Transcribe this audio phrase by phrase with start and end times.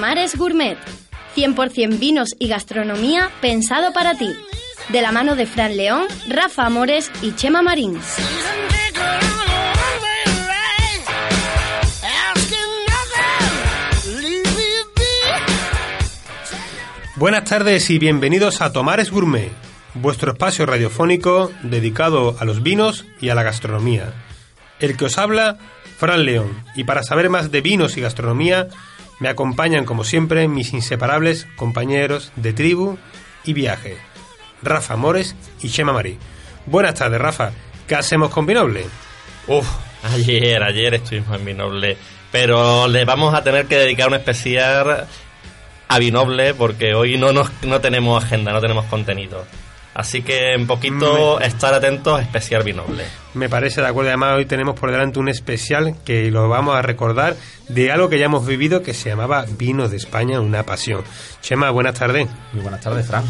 [0.00, 0.78] Tomares Gourmet.
[1.36, 4.30] 100% vinos y gastronomía pensado para ti.
[4.88, 8.00] De la mano de Fran León, Rafa Amores y Chema Marín.
[17.16, 19.52] Buenas tardes y bienvenidos a Tomares Gourmet,
[19.92, 24.14] vuestro espacio radiofónico dedicado a los vinos y a la gastronomía.
[24.78, 25.58] El que os habla,
[25.98, 28.68] Fran León, y para saber más de vinos y gastronomía,
[29.20, 32.98] me acompañan como siempre mis inseparables compañeros de tribu
[33.44, 33.96] y viaje,
[34.62, 36.18] Rafa Mores y Chema Marí.
[36.66, 37.52] Buenas tardes, Rafa.
[37.86, 38.86] ¿Qué hacemos con Vinoble?
[39.46, 39.68] Uf,
[40.14, 41.96] ayer, ayer estuvimos en Vinoble,
[42.32, 45.06] pero le vamos a tener que dedicar un especial
[45.88, 49.44] a Vinoble porque hoy no, nos, no tenemos agenda, no tenemos contenido.
[50.00, 53.04] Así que en poquito estar atentos, especial Vinoble.
[53.34, 54.08] Me parece de acuerdo.
[54.08, 57.36] Además, hoy tenemos por delante un especial que lo vamos a recordar
[57.68, 61.04] de algo que ya hemos vivido que se llamaba Vino de España, una pasión.
[61.42, 62.26] Chema, buenas tardes.
[62.54, 63.24] Muy buenas tardes, Fran.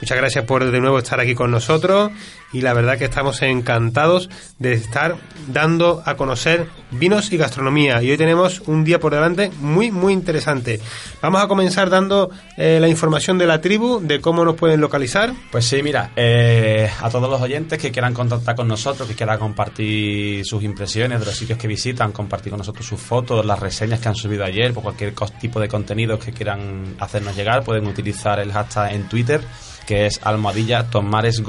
[0.00, 2.12] Muchas gracias por de nuevo estar aquí con nosotros
[2.52, 5.16] y la verdad que estamos encantados de estar
[5.48, 10.12] dando a conocer vinos y gastronomía y hoy tenemos un día por delante muy muy
[10.12, 10.80] interesante.
[11.20, 15.32] Vamos a comenzar dando eh, la información de la tribu de cómo nos pueden localizar.
[15.50, 19.38] Pues sí, mira, eh, a todos los oyentes que quieran contactar con nosotros, que quieran
[19.38, 24.00] compartir sus impresiones de los sitios que visitan, compartir con nosotros sus fotos, las reseñas
[24.00, 28.40] que han subido ayer, por cualquier tipo de contenido que quieran hacernos llegar, pueden utilizar
[28.40, 29.40] el hashtag en Twitter
[29.88, 31.42] que es Almohadilla Tomares.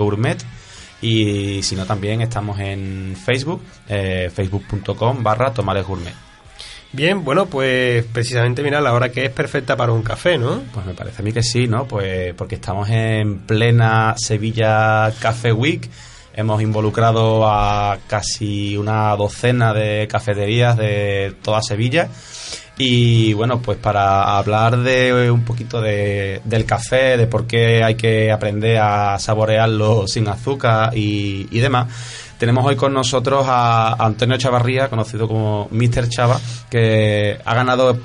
[1.02, 6.14] Y si no, también estamos en Facebook, eh, facebook.com barra Tomares Gourmet.
[6.92, 10.64] Bien, bueno, pues precisamente mira la hora que es perfecta para un café, ¿no?
[10.73, 11.86] Pues me parece a mí que sí, ¿no?
[11.86, 15.88] Pues porque estamos en plena Sevilla Café Week.
[16.33, 22.09] Hemos involucrado a casi una docena de cafeterías de toda Sevilla
[22.81, 27.95] y bueno, pues para hablar de un poquito de, del café, de por qué hay
[27.95, 31.93] que aprender a saborearlo sin azúcar y, demás,
[32.37, 36.07] tenemos hoy con nosotros a Antonio Chavarría, conocido como Mr.
[36.07, 37.99] Chava, que ha ganado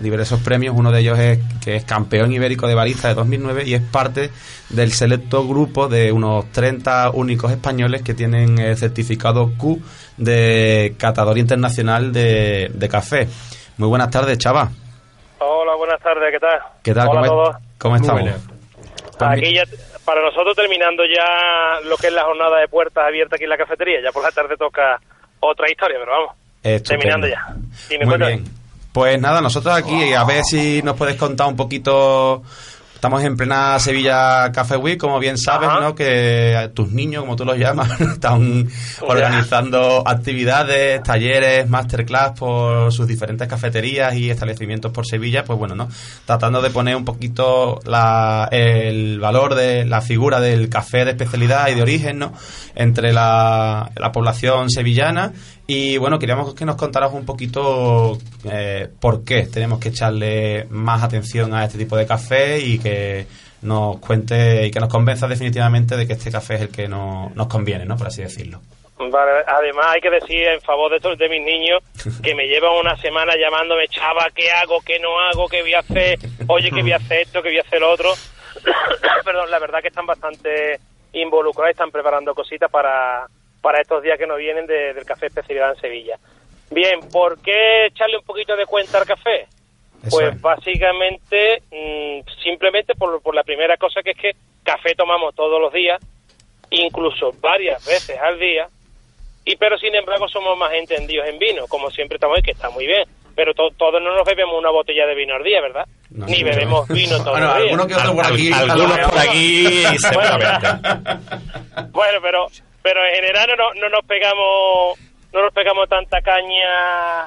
[0.00, 0.74] diversos premios.
[0.74, 4.30] Uno de ellos es que es campeón ibérico de barista de 2009 y es parte
[4.70, 9.82] del selecto grupo de unos 30 únicos españoles que tienen el certificado Q
[10.16, 13.28] de catador internacional de, de café.
[13.76, 14.68] Muy buenas tardes, Chava.
[15.38, 16.60] Hola, buenas tardes, ¿qué tal?
[16.82, 17.08] ¿Qué tal?
[17.08, 17.56] Hola ¿Cómo, a todos.
[17.78, 18.22] ¿Cómo estamos?
[19.18, 19.64] Pues aquí ya,
[20.04, 23.56] para nosotros terminando ya lo que es la jornada de puertas abiertas aquí en la
[23.56, 25.00] cafetería, ya por la tarde toca
[25.40, 26.88] otra historia, pero vamos, Estupendo.
[26.88, 28.06] terminando ya.
[28.06, 28.44] Muy bien.
[28.92, 32.42] Pues nada, nosotros aquí, a ver si nos puedes contar un poquito.
[33.04, 35.78] Estamos en plena Sevilla Café Week, como bien sabes, Ajá.
[35.80, 35.94] ¿no?
[35.94, 38.66] Que tus niños, como tú los llamas, están
[39.02, 45.86] organizando actividades, talleres, masterclass por sus diferentes cafeterías y establecimientos por Sevilla, pues bueno, ¿no?
[46.24, 51.68] Tratando de poner un poquito la- el valor de la figura del café de especialidad
[51.68, 52.32] y de origen, ¿no?
[52.74, 55.34] Entre la, la población sevillana
[55.66, 58.18] y bueno, queríamos que nos contaras un poquito
[58.50, 63.26] eh, por qué tenemos que echarle más atención a este tipo de café y que
[63.62, 67.32] nos cuente y que nos convenza definitivamente de que este café es el que no-
[67.34, 67.96] nos conviene, ¿no?
[67.96, 68.60] Por así decirlo.
[68.98, 71.80] Vale, además hay que decir en favor de estos de mis niños
[72.22, 74.80] que me llevan una semana llamándome chava, ¿qué hago?
[74.84, 75.48] ¿Qué no hago?
[75.48, 76.18] ¿Qué voy a hacer?
[76.46, 77.42] Oye, ¿qué voy a hacer esto?
[77.42, 78.10] ¿Qué voy a hacer lo otro?
[79.24, 80.78] Perdón, la verdad que están bastante
[81.14, 83.26] involucrados, están preparando cositas para,
[83.64, 86.18] para estos días que nos vienen de- del café especialidad en Sevilla.
[86.70, 89.46] Bien, ¿por qué echarle un poquito de cuenta al café?
[90.02, 90.40] Eso Pues es.
[90.42, 94.32] básicamente, mm, simplemente por, por la primera cosa que es que
[94.62, 95.98] café tomamos todos los días,
[96.70, 98.68] incluso varias veces al día,
[99.46, 102.68] y pero sin embargo somos más entendidos en vino, como siempre estamos ahí, que está
[102.68, 103.04] muy bien,
[103.34, 105.86] pero to- todos no nos bebemos una botella de vino al día, ¿verdad?
[106.10, 106.94] No, Ni bebemos no.
[106.94, 107.64] vino todos Bueno, los días.
[107.72, 108.52] alguno que otro por aquí.
[108.52, 109.66] Al- algunos por aquí,
[109.98, 110.68] seguramente.
[111.92, 112.46] Bueno, pero
[112.84, 114.98] pero en general no, no nos pegamos
[115.32, 117.26] no nos pegamos tanta caña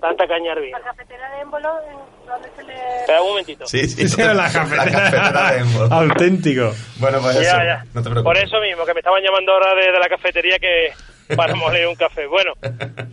[0.00, 0.78] tanta caña al vino.
[0.78, 2.74] La cafetera de émbolo, ¿en ¿dónde se le...?
[3.00, 3.66] Espera un momentito.
[3.66, 4.08] Sí, sí.
[4.08, 5.52] Sí, la cafetera.
[5.52, 5.88] de Embol.
[5.92, 6.72] Auténtico.
[6.98, 7.56] Bueno, pues eso.
[7.56, 7.84] Ya, ya.
[7.94, 8.22] No te preocupes.
[8.22, 10.92] Por eso mismo, que me estaban llamando ahora de, de la cafetería que
[11.34, 12.26] para moler un café.
[12.26, 12.52] Bueno,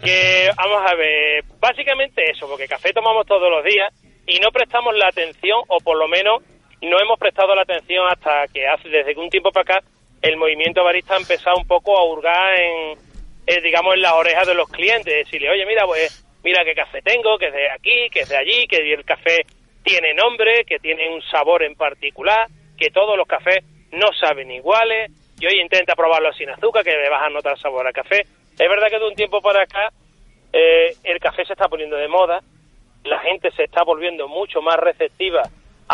[0.03, 3.91] que vamos a ver, básicamente eso, porque café tomamos todos los días
[4.27, 6.41] y no prestamos la atención, o por lo menos
[6.81, 9.87] no hemos prestado la atención hasta que hace, desde que un tiempo para acá,
[10.23, 12.97] el movimiento barista ha empezado un poco a hurgar en,
[13.45, 17.01] eh, digamos, en las orejas de los clientes, decirle, oye, mira, pues, mira qué café
[17.01, 19.45] tengo, que es de aquí, que es de allí, que el café
[19.83, 22.47] tiene nombre, que tiene un sabor en particular,
[22.77, 27.09] que todos los cafés no saben iguales, y hoy intenta probarlo sin azúcar, que le
[27.09, 28.21] vas a notar sabor al café.
[28.21, 29.91] Es verdad que de un tiempo para acá
[30.53, 32.41] eh, el café se está poniendo de moda
[33.03, 35.43] la gente se está volviendo mucho más receptiva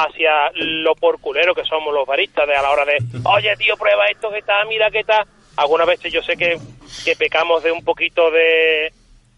[0.04, 4.08] hacia lo porculero que somos los baristas de a la hora de, oye tío, prueba
[4.08, 5.26] esto que está, mira que está.
[5.58, 6.58] Algunas veces yo sé que,
[7.04, 8.92] que pecamos de un poquito de,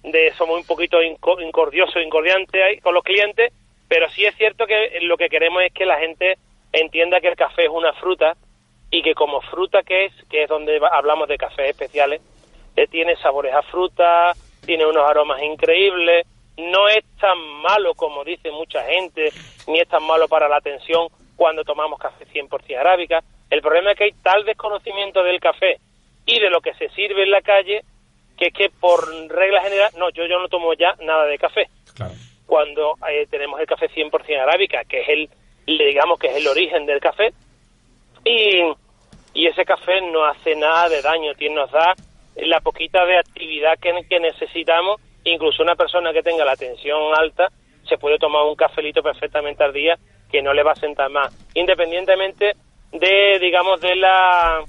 [0.03, 3.51] de somos un poquito inco- incordiosos, incordiantes ahí con los clientes,
[3.87, 6.37] pero sí es cierto que lo que queremos es que la gente
[6.73, 8.35] entienda que el café es una fruta
[8.91, 12.21] y que como fruta que es, que es donde hablamos de cafés especiales,
[12.75, 14.33] eh, tiene sabores a fruta,
[14.65, 16.25] tiene unos aromas increíbles,
[16.57, 19.31] no es tan malo como dice mucha gente,
[19.67, 23.23] ni es tan malo para la atención cuando tomamos café 100% arábica.
[23.49, 25.79] El problema es que hay tal desconocimiento del café
[26.25, 27.83] y de lo que se sirve en la calle
[28.41, 31.67] que es que por regla general, no, yo, yo no tomo ya nada de café.
[31.93, 32.13] Claro.
[32.47, 35.29] Cuando eh, tenemos el café 100% arábica, que es el,
[35.67, 37.33] le digamos que es el origen del café,
[38.25, 38.63] y,
[39.35, 41.93] y ese café no hace nada de daño, tiene, nos da
[42.35, 47.49] la poquita de actividad que, que necesitamos, incluso una persona que tenga la tensión alta
[47.87, 49.97] se puede tomar un cafelito perfectamente al día
[50.31, 52.53] que no le va a sentar más, independientemente
[52.91, 54.61] de, digamos, de la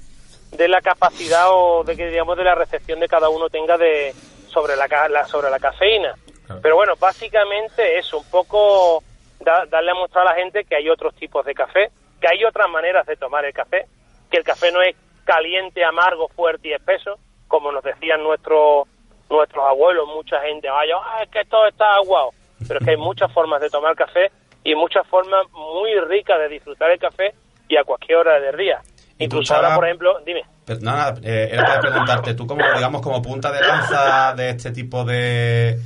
[0.51, 4.13] de la capacidad o de que digamos de la recepción de cada uno tenga de
[4.49, 6.13] sobre la, la- sobre la cafeína.
[6.45, 6.61] Claro.
[6.61, 9.01] Pero bueno, básicamente es un poco
[9.39, 11.89] da- darle a mostrar a la gente que hay otros tipos de café,
[12.21, 13.85] que hay otras maneras de tomar el café,
[14.29, 17.17] que el café no es caliente, amargo, fuerte y espeso,
[17.47, 18.87] como nos decían nuestros
[19.33, 22.29] nuestros abuelos, mucha gente, vaya, ah, es que esto está aguado.
[22.67, 24.31] Pero es que hay muchas formas de tomar café
[24.63, 27.33] y muchas formas muy ricas de disfrutar el café
[27.67, 28.79] y a cualquier hora del día.
[29.19, 30.43] Incluso ahora, por ejemplo, dime.
[30.65, 34.49] Pero, no, nada, eh, era para preguntarte, tú como, digamos, como punta de lanza de
[34.49, 35.77] este tipo de,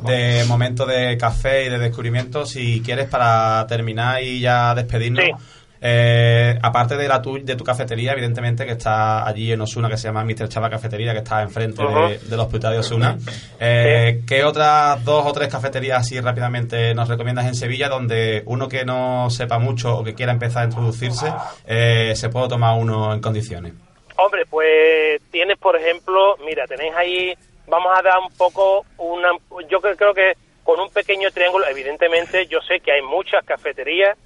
[0.00, 5.61] de momentos de café y de descubrimiento, si quieres para terminar y ya despedirnos, Sí.
[5.84, 9.96] Eh, aparte de la tu, de tu cafetería, evidentemente que está allí en Osuna, que
[9.96, 10.48] se llama Mr.
[10.48, 13.18] Chava Cafetería, que está enfrente de- del hospital de Osuna,
[13.58, 18.68] eh, ¿qué otras dos o tres cafeterías así rápidamente nos recomiendas en Sevilla donde uno
[18.68, 21.32] que no sepa mucho o que quiera empezar a introducirse
[21.66, 23.72] eh, se puede tomar uno en condiciones?
[24.16, 27.34] Hombre, pues tienes, por ejemplo, mira, tenéis ahí,
[27.66, 29.30] vamos a dar un poco una,
[29.68, 34.16] yo creo que con un pequeño triángulo, evidentemente yo sé que hay muchas cafeterías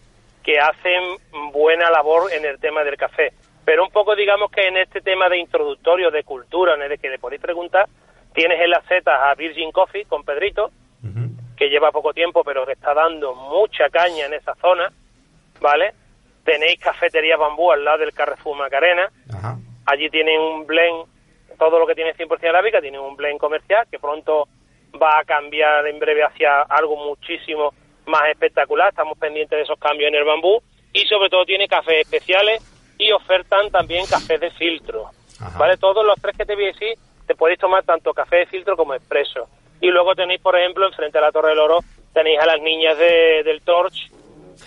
[0.46, 1.02] que hacen
[1.52, 3.32] buena labor en el tema del café,
[3.64, 7.10] pero un poco digamos que en este tema de introductorio, de cultura, en el que
[7.10, 7.88] le podéis preguntar,
[8.32, 10.70] tienes en las setas a Virgin Coffee con Pedrito,
[11.56, 14.92] que lleva poco tiempo, pero que está dando mucha caña en esa zona,
[15.60, 15.94] ¿vale?
[16.44, 19.56] Tenéis cafetería bambú al lado del Carrefour Macarena, Ajá.
[19.86, 21.06] allí tienen un blend,
[21.58, 24.46] todo lo que tiene 100% arábica, tienen un blend comercial que pronto
[25.02, 27.72] va a cambiar en breve hacia algo muchísimo
[28.06, 30.60] más espectacular, estamos pendientes de esos cambios en el bambú
[30.92, 32.62] y sobre todo tiene cafés especiales
[32.98, 35.10] y ofertan también cafés de filtro,
[35.40, 35.58] Ajá.
[35.58, 35.76] ¿vale?
[35.76, 36.94] Todos los tres que te voy a decir,
[37.26, 39.48] te podéis tomar tanto café de filtro como expreso.
[39.80, 41.80] Y luego tenéis, por ejemplo, enfrente a la Torre del Oro,
[42.14, 44.10] tenéis a las niñas de, del Torch,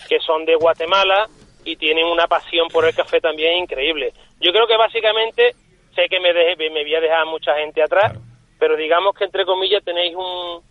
[0.08, 1.28] que son de Guatemala
[1.66, 4.14] y tienen una pasión por el café también increíble.
[4.40, 5.56] Yo creo que básicamente,
[5.96, 8.26] sé que me, deje, me voy a dejar mucha gente atrás, Claro.
[8.60, 10.62] pero digamos que entre comillas tenéis un,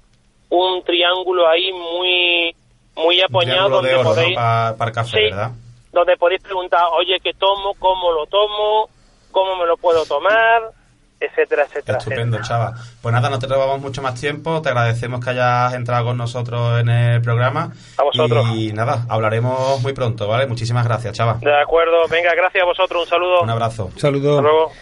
[0.50, 2.54] un triángulo ahí muy
[2.96, 4.76] muy triángulo donde oro, podéis ¿no?
[4.76, 5.24] Para café, Sí.
[5.30, 5.50] ¿verdad?
[5.92, 7.74] donde podéis preguntar, oye, ¿qué tomo?
[7.78, 8.88] ¿Cómo lo tomo?
[9.32, 10.62] ¿Cómo me lo puedo tomar?
[11.20, 11.98] Etcétera, etcétera.
[11.98, 12.42] Estupendo, etcétera.
[12.72, 12.74] Chava.
[13.02, 14.62] Pues nada, no te robamos mucho más tiempo.
[14.62, 17.72] Te agradecemos que hayas entrado con nosotros en el programa.
[17.96, 18.46] A vosotros.
[18.54, 20.46] Y nada, hablaremos muy pronto, ¿vale?
[20.46, 21.38] Muchísimas gracias, Chava.
[21.40, 23.40] De acuerdo, venga, gracias a vosotros, un saludo.
[23.42, 23.86] Un abrazo.
[23.86, 24.38] Un saludo.
[24.38, 24.72] Hasta luego.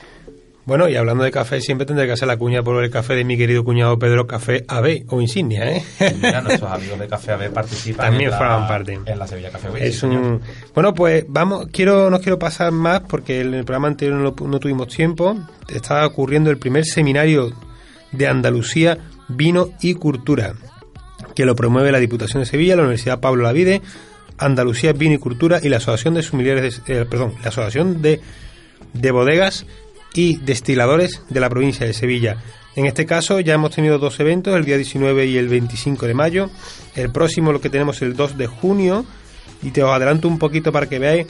[0.66, 3.24] Bueno, y hablando de café, siempre tendré que hacer la cuña por el café de
[3.24, 5.84] mi querido cuñado Pedro Café AB o Insignia, ¿eh?
[6.16, 8.98] Mira, nuestros amigos de Café AB participan También en la, parte.
[9.06, 10.40] en la Sevilla Café Week, Es sí, un
[10.74, 14.58] bueno pues vamos quiero no quiero pasar más porque en el programa anterior no, no
[14.58, 15.36] tuvimos tiempo
[15.72, 17.52] estaba ocurriendo el primer seminario
[18.10, 20.54] de Andalucía vino y cultura
[21.36, 23.82] que lo promueve la Diputación de Sevilla la Universidad Pablo Lavide
[24.38, 28.20] Andalucía vino y cultura y la Asociación de Sumilleres de- eh, perdón la Asociación de
[28.94, 29.64] de bodegas
[30.16, 32.38] y destiladores de la provincia de Sevilla.
[32.74, 36.14] En este caso ya hemos tenido dos eventos, el día 19 y el 25 de
[36.14, 36.50] mayo.
[36.94, 39.04] El próximo lo que tenemos el 2 de junio
[39.62, 41.26] y te os adelanto un poquito para que veáis.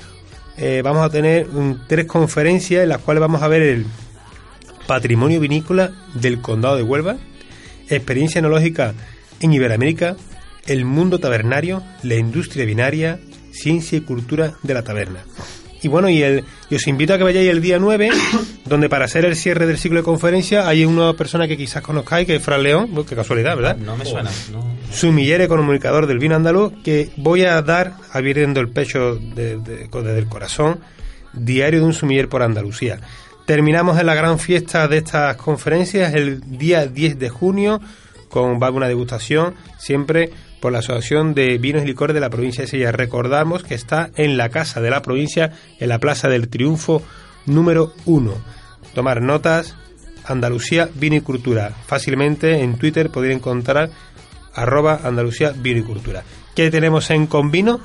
[0.56, 3.86] eh, vamos a tener mm, tres conferencias en las cuales vamos a ver el
[4.86, 7.16] patrimonio vinícola del condado de Huelva,
[7.88, 8.94] experiencia enológica
[9.40, 10.16] en Iberoamérica,
[10.66, 13.20] el mundo tabernario, la industria binaria,
[13.52, 15.24] ciencia y cultura de la taberna.
[15.82, 18.10] Y bueno, y, el, y os invito a que vayáis el día 9,
[18.64, 22.26] donde para hacer el cierre del ciclo de conferencia hay una persona que quizás conozcáis,
[22.26, 23.76] que es Fran León, qué casualidad, ¿verdad?
[23.76, 24.30] No me suena.
[24.52, 24.64] No.
[24.90, 30.18] sumillere comunicador del vino andaluz que voy a dar abriendo el pecho de- de- desde
[30.18, 30.80] el corazón
[31.32, 32.98] diario de un sumiller por Andalucía
[33.44, 37.80] terminamos en la gran fiesta de estas conferencias el día 10 de junio
[38.28, 40.30] con una degustación siempre
[40.66, 42.90] por la Asociación de Vinos y Licores de la provincia de Sevilla.
[42.90, 47.04] Recordamos que está en la Casa de la Provincia, en la Plaza del Triunfo
[47.44, 48.34] número 1.
[48.92, 49.76] Tomar notas,
[50.24, 51.70] Andalucía Vinicultura.
[51.86, 53.90] Fácilmente en Twitter podría encontrar
[54.54, 56.24] arroba Andalucía Vinicultura.
[56.56, 57.78] ¿Qué tenemos en Convino?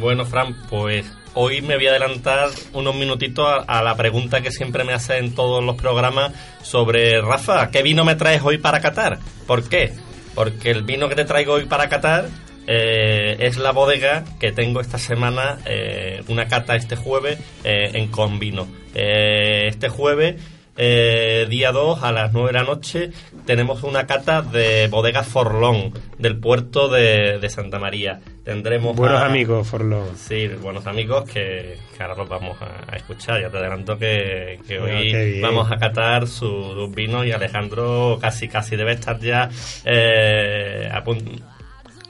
[0.00, 4.50] Bueno, Fran, pues hoy me voy a adelantar unos minutitos a, a, la pregunta que
[4.50, 8.80] siempre me hace en todos los programas sobre Rafa, ¿qué vino me traes hoy para
[8.80, 9.20] Qatar?
[9.46, 9.92] ¿Por qué?
[10.34, 12.28] Porque el vino que te traigo hoy para Qatar
[12.66, 18.08] eh, es la bodega que tengo esta semana, eh, una cata este jueves eh, en
[18.08, 18.66] Convino.
[18.94, 20.36] este jueves
[20.76, 23.10] eh, día 2 a las 9 de la noche
[23.46, 28.20] tenemos una cata de bodega Forlón del puerto de, de Santa María.
[28.44, 30.16] Tendremos buenos a, amigos Forlón.
[30.16, 33.40] Sí, buenos amigos que, que ahora los vamos a, a, escuchar.
[33.40, 38.48] Ya te adelanto que, que hoy vamos a catar sus su vinos y Alejandro casi
[38.48, 39.48] casi debe estar ya
[39.84, 41.18] eh, a, pun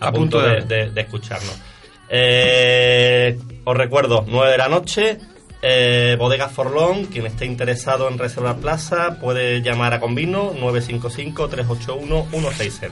[0.00, 1.60] a, a, punto, punto de, de, de, escucharnos.
[2.08, 5.18] Eh, os recuerdo, 9 de la noche,
[5.66, 12.90] eh, Bodega Forlón, quien esté interesado en reservar plaza puede llamar a Convino 955-381-160.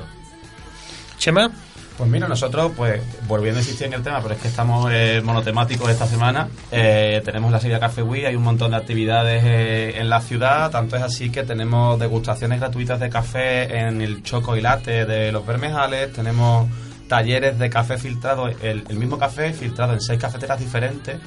[1.18, 1.52] Chema.
[1.98, 5.20] Pues mira, nosotros, pues volviendo a insistir en el tema, pero es que estamos eh,
[5.22, 6.48] monotemáticos esta semana.
[6.70, 10.70] Eh, tenemos la serie Café Wii, hay un montón de actividades eh, en la ciudad.
[10.70, 15.30] Tanto es así que tenemos degustaciones gratuitas de café en el Choco y Latte de
[15.30, 16.10] los Bermejales.
[16.14, 16.70] Tenemos
[17.12, 21.18] talleres de café filtrado, el, el mismo café filtrado en seis cafeteras diferentes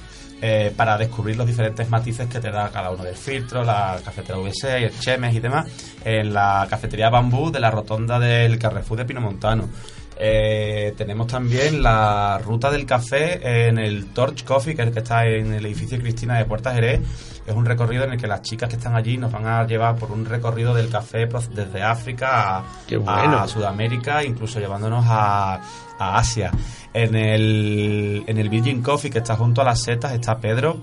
[0.41, 4.39] eh, para descubrir los diferentes matices que te da cada uno del filtro, la cafetera
[4.39, 5.67] VC, el Chemes y demás,
[6.03, 9.69] en la cafetería Bambú de la rotonda del Carrefour de Pinomontano.
[10.17, 14.99] Eh, tenemos también la ruta del café en el Torch Coffee, que es el que
[14.99, 17.01] está en el edificio Cristina de Puerta Jerez.
[17.45, 19.95] Es un recorrido en el que las chicas que están allí nos van a llevar
[19.97, 22.63] por un recorrido del café desde África a,
[22.97, 23.37] bueno.
[23.37, 25.61] a Sudamérica, incluso llevándonos a,
[25.99, 26.51] a Asia.
[26.93, 30.77] En el, en el Virgin Coffee, que está junto a las setas, está Pedro,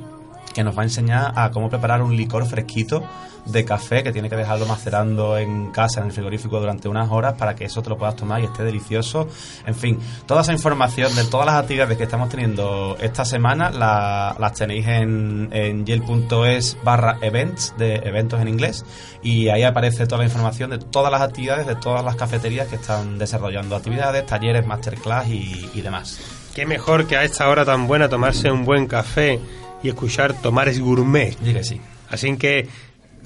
[0.55, 3.03] que nos va a enseñar a cómo preparar un licor fresquito
[3.45, 7.35] de café que tiene que dejarlo macerando en casa, en el frigorífico, durante unas horas
[7.35, 9.29] para que eso te lo puedas tomar y esté delicioso.
[9.67, 14.37] En fin, toda esa información de todas las actividades que estamos teniendo esta semana la,
[14.39, 18.85] las tenéis en, en yel.es barra events, de eventos en inglés,
[19.23, 22.77] y ahí aparece toda la información de todas las actividades de todas las cafeterías que
[22.77, 26.21] están desarrollando actividades, talleres, masterclass y, y demás.
[26.55, 29.41] Qué mejor que a esta hora tan buena tomarse un buen café
[29.83, 31.37] y escuchar Tomares Gourmet.
[31.41, 31.81] Dile sí.
[32.11, 32.69] Así que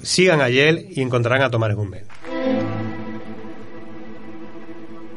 [0.01, 2.03] sigan a Yel y encontrarán a Tomares Gourmet.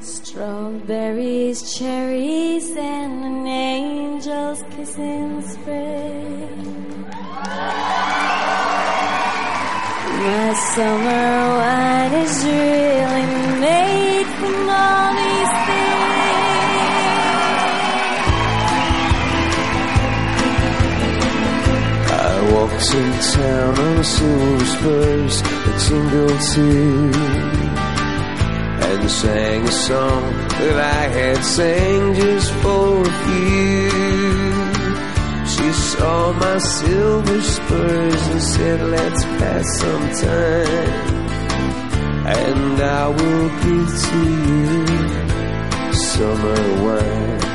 [0.00, 7.06] Strawberries, cherries, and an angel's kiss in spring.
[10.22, 14.09] My summer wine is really made
[22.80, 27.12] I in town on silver spurs that tingled too
[28.88, 33.90] And sang a song that I had sang just for you.
[35.52, 41.18] She saw my silver spurs and said let's pass some time
[42.40, 47.49] And I will give to you summer wine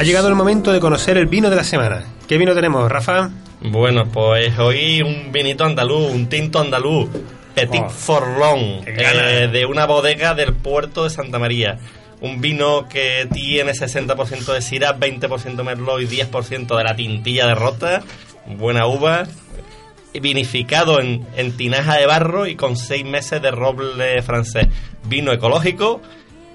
[0.00, 2.02] Ha llegado el momento de conocer el vino de la semana.
[2.26, 3.28] ¿Qué vino tenemos, Rafa?
[3.60, 7.10] Bueno, pues hoy un vinito andaluz, un tinto andaluz,
[7.54, 11.78] Petit oh, Forlón, eh, de una bodega del puerto de Santa María.
[12.22, 17.54] Un vino que tiene 60% de Syrah, 20% Merlot y 10% de la tintilla de
[17.54, 18.02] rota.
[18.46, 19.24] Buena uva.
[20.14, 24.66] Vinificado en, en tinaja de barro y con 6 meses de roble francés.
[25.04, 26.00] Vino ecológico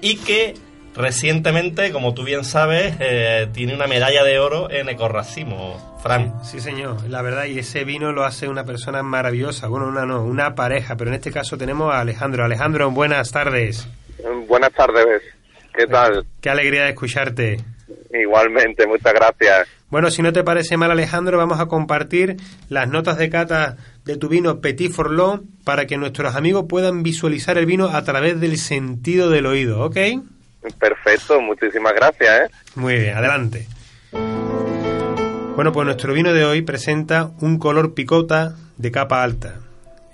[0.00, 0.54] y que
[0.96, 6.32] recientemente, como tú bien sabes, eh, tiene una medalla de oro en Ecorracimo, Fran.
[6.42, 10.06] Sí, sí, señor, la verdad, y ese vino lo hace una persona maravillosa, bueno, una
[10.06, 12.44] no, una pareja, pero en este caso tenemos a Alejandro.
[12.44, 13.86] Alejandro, buenas tardes.
[14.48, 15.22] Buenas tardes,
[15.74, 16.26] ¿qué tal?
[16.40, 17.60] Qué alegría de escucharte.
[18.12, 19.68] Igualmente, muchas gracias.
[19.88, 22.36] Bueno, si no te parece mal, Alejandro, vamos a compartir
[22.68, 27.56] las notas de cata de tu vino Petit Forlón para que nuestros amigos puedan visualizar
[27.56, 29.96] el vino a través del sentido del oído, ¿ok?
[30.74, 32.40] Perfecto, muchísimas gracias.
[32.40, 32.50] ¿eh?
[32.74, 33.66] Muy bien, adelante.
[35.56, 39.60] Bueno, pues nuestro vino de hoy presenta un color picota de capa alta.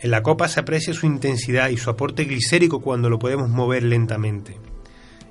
[0.01, 3.83] En la copa se aprecia su intensidad y su aporte glicérico cuando lo podemos mover
[3.83, 4.57] lentamente.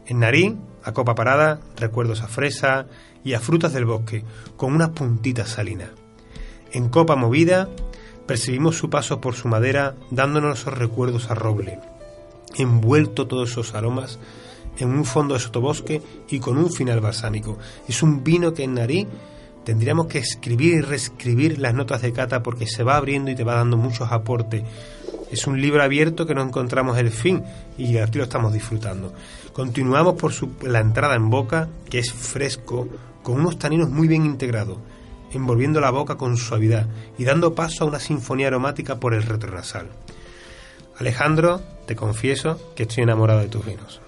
[0.07, 2.87] En nariz, a copa parada, recuerdos a fresa
[3.23, 4.23] y a frutas del bosque,
[4.57, 5.89] con unas puntitas salinas.
[6.73, 7.69] En copa movida,
[8.27, 11.79] percibimos su paso por su madera, dándonos esos recuerdos a roble.
[12.57, 14.19] envuelto todos esos aromas
[14.83, 17.57] en un fondo de sotobosque y con un final balsámico.
[17.87, 19.07] Es un vino que en nariz
[19.63, 23.43] tendríamos que escribir y reescribir las notas de cata porque se va abriendo y te
[23.43, 24.63] va dando muchos aportes.
[25.31, 27.43] Es un libro abierto que no encontramos el fin
[27.77, 29.13] y aquí lo estamos disfrutando.
[29.53, 32.87] Continuamos por su, la entrada en boca, que es fresco,
[33.23, 34.77] con unos taninos muy bien integrados,
[35.31, 39.87] envolviendo la boca con suavidad y dando paso a una sinfonía aromática por el retronasal.
[40.97, 44.01] Alejandro, te confieso que estoy enamorado de tus vinos.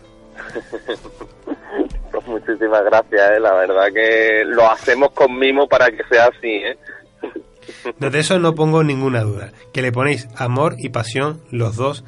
[2.11, 3.39] Pues muchísimas gracias, ¿eh?
[3.39, 6.47] la verdad que lo hacemos con mimo para que sea así.
[6.47, 6.77] ¿eh?
[7.99, 12.03] Desde eso no pongo ninguna duda, que le ponéis amor y pasión los dos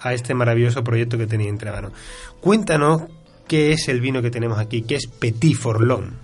[0.00, 1.92] a este maravilloso proyecto que tenéis entre manos.
[2.40, 3.02] Cuéntanos
[3.46, 6.21] qué es el vino que tenemos aquí, qué es Petit Forlón.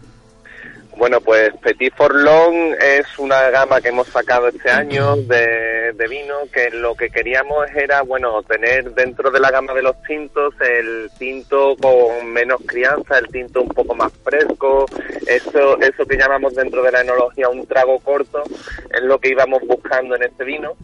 [0.98, 6.34] Bueno, pues Petit Forlón es una gama que hemos sacado este año de, de vino
[6.52, 11.08] que lo que queríamos era, bueno, tener dentro de la gama de los tintos el
[11.16, 14.86] tinto con menos crianza, el tinto un poco más fresco,
[15.28, 18.42] eso, eso que llamamos dentro de la enología un trago corto,
[18.92, 20.74] es lo que íbamos buscando en este vino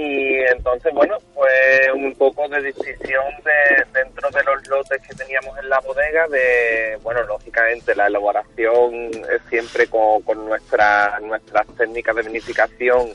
[0.00, 1.50] y entonces bueno pues
[1.94, 6.98] un poco de decisión de, dentro de los lotes que teníamos en la bodega de
[7.02, 8.94] bueno lógicamente la elaboración
[9.32, 13.10] es siempre con, con nuestra, nuestras técnicas de vinificación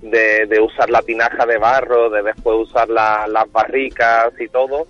[0.00, 4.86] de, de usar la tinaja de barro, de después usar la- las barricas y todo,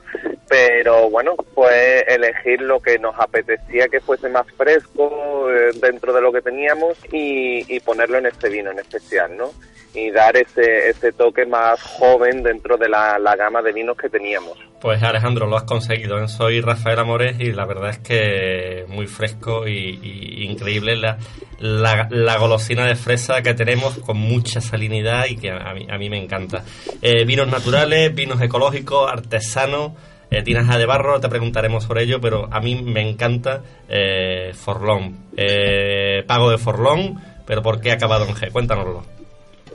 [0.48, 6.20] pero bueno, pues elegir lo que nos apetecía que fuese más fresco eh, dentro de
[6.20, 9.52] lo que teníamos y, y ponerlo en este vino en especial, ¿no?
[9.96, 14.08] Y dar ese, ese toque más joven dentro de la, la gama de vinos que
[14.10, 14.58] teníamos.
[14.80, 16.28] Pues Alejandro, lo has conseguido.
[16.28, 21.16] Soy Rafael Amores y la verdad es que muy fresco y, increíble la,
[21.58, 25.96] la, la golosina de fresa que tenemos con mucha salinidad y que a mí, a
[25.96, 26.62] mí me encanta.
[27.00, 29.92] Eh, vinos naturales, vinos ecológicos, artesanos,
[30.30, 35.28] eh, tinaja de barro, te preguntaremos sobre ello, pero a mí me encanta eh, Forlón.
[35.36, 38.50] Eh, pago de Forlón, pero ¿por qué ha acabado en G?
[38.50, 39.15] Cuéntanoslo.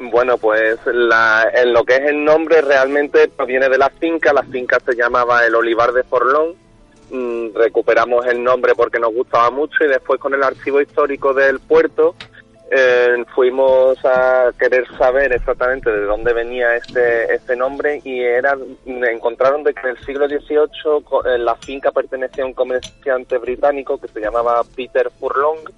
[0.09, 4.33] Bueno, pues la, en lo que es el nombre realmente proviene de la finca.
[4.33, 6.55] La finca se llamaba el Olivar de Forlón.
[7.11, 11.59] Mm, recuperamos el nombre porque nos gustaba mucho y después con el archivo histórico del
[11.59, 12.15] puerto
[12.73, 19.61] eh, fuimos a querer saber exactamente de dónde venía este, este nombre y era encontraron
[19.63, 24.07] de que en el siglo XVIII eh, la finca pertenecía a un comerciante británico que
[24.07, 25.69] se llamaba Peter Furlong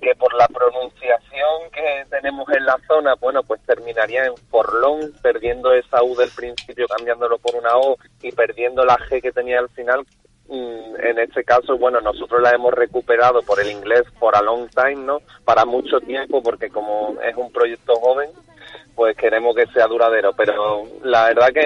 [0.00, 5.72] que por la pronunciación que tenemos en la zona, bueno, pues terminaría en Forlón, perdiendo
[5.72, 9.68] esa U del principio, cambiándolo por una O y perdiendo la G que tenía al
[9.70, 10.00] final.
[10.48, 14.68] Mm, En este caso, bueno, nosotros la hemos recuperado por el inglés for a long
[14.68, 15.20] time, ¿no?
[15.44, 18.30] Para mucho tiempo, porque como es un proyecto joven,
[18.94, 20.32] pues queremos que sea duradero.
[20.36, 21.62] Pero la verdad que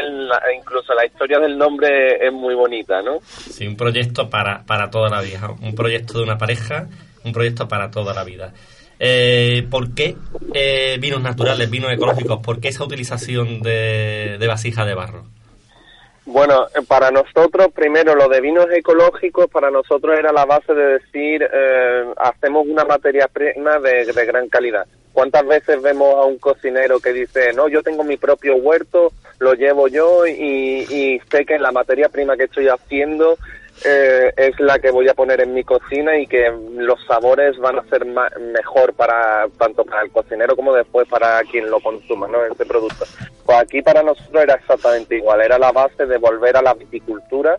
[0.56, 3.20] incluso la historia del nombre es muy bonita, ¿no?
[3.22, 5.50] Sí, un proyecto para, para toda la vida.
[5.62, 6.86] Un proyecto de una pareja,
[7.24, 8.52] un proyecto para toda la vida.
[8.98, 10.16] Eh, ¿Por qué
[10.54, 12.38] eh, vinos naturales, vinos ecológicos?
[12.40, 15.24] ¿Por qué esa utilización de, vasija de barro?
[16.26, 20.98] Bueno, eh, para nosotros, primero, lo de vinos ecológicos, para nosotros era la base de
[20.98, 24.86] decir, eh, hacemos una materia prima de, gran calidad.
[25.12, 29.54] ¿Cuántas veces vemos a un cocinero que dice, no, yo tengo mi propio huerto, lo
[29.54, 33.36] llevo yo y sé que la materia prima que estoy haciendo
[33.84, 37.78] eh, es la que voy a poner en mi cocina y que los sabores van
[37.78, 42.44] a ser mejor para tanto para el cocinero como después para quien lo consuma, ¿no?
[42.44, 43.04] Este producto.
[43.44, 47.58] Pues aquí para nosotros era exactamente igual, era la base de volver a la viticultura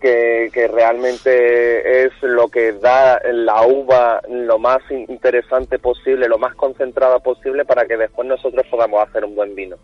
[0.00, 6.54] que, que realmente es lo que da la uva lo más interesante posible, lo más
[6.56, 9.76] concentrada posible para que después nosotros podamos hacer un buen vino.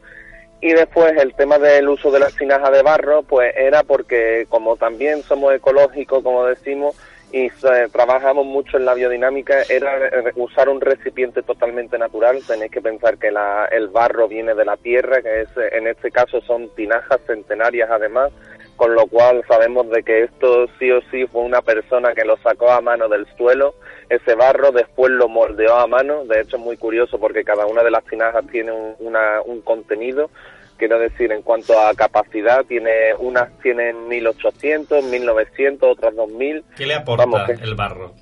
[0.61, 4.77] Y después el tema del uso de la tinaja de barro, pues era porque como
[4.77, 6.97] también somos ecológicos, como decimos,
[7.31, 7.51] y eh,
[7.93, 9.93] trabajamos mucho en la biodinámica, era
[10.35, 12.41] usar un recipiente totalmente natural.
[12.47, 16.11] Tenéis que pensar que la- el barro viene de la tierra, que es, en este
[16.11, 18.33] caso son tinajas centenarias además,
[18.79, 22.37] con lo cual sabemos de que esto sí o sí fue una persona que lo
[22.39, 23.75] sacó a mano del suelo,
[24.09, 27.83] ese barro después lo moldeó a mano, de hecho es muy curioso porque cada una
[27.83, 30.31] de las tinajas tiene un, una- un contenido,
[30.77, 36.65] quiero decir, en cuanto a capacidad, tiene unas tienen 1800, 1900, otras 2000.
[36.77, 38.13] ¿Qué le aporta Vamos, el barro?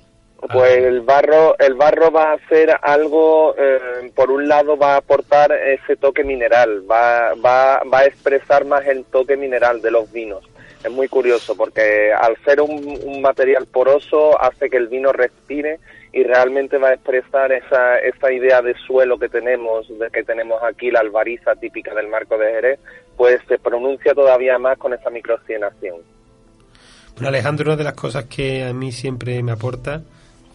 [0.53, 4.97] Pues el barro, el barro va a hacer algo, eh, por un lado va a
[4.97, 10.11] aportar ese toque mineral, va, va, va a expresar más el toque mineral de los
[10.11, 10.47] vinos.
[10.83, 15.79] Es muy curioso porque al ser un, un material poroso hace que el vino respire
[16.13, 20.61] y realmente va a expresar esa, esa idea de suelo que tenemos, de que tenemos
[20.63, 22.79] aquí, la albariza típica del marco de Jerez,
[23.15, 25.97] pues se pronuncia todavía más con esa microcienación.
[27.15, 30.01] Bueno, Alejandro, una de las cosas que a mí siempre me aporta,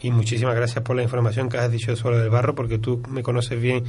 [0.02, 3.22] y muchísimas gracias por la información que has dicho sobre el barro, porque tú me
[3.22, 3.84] conoces bien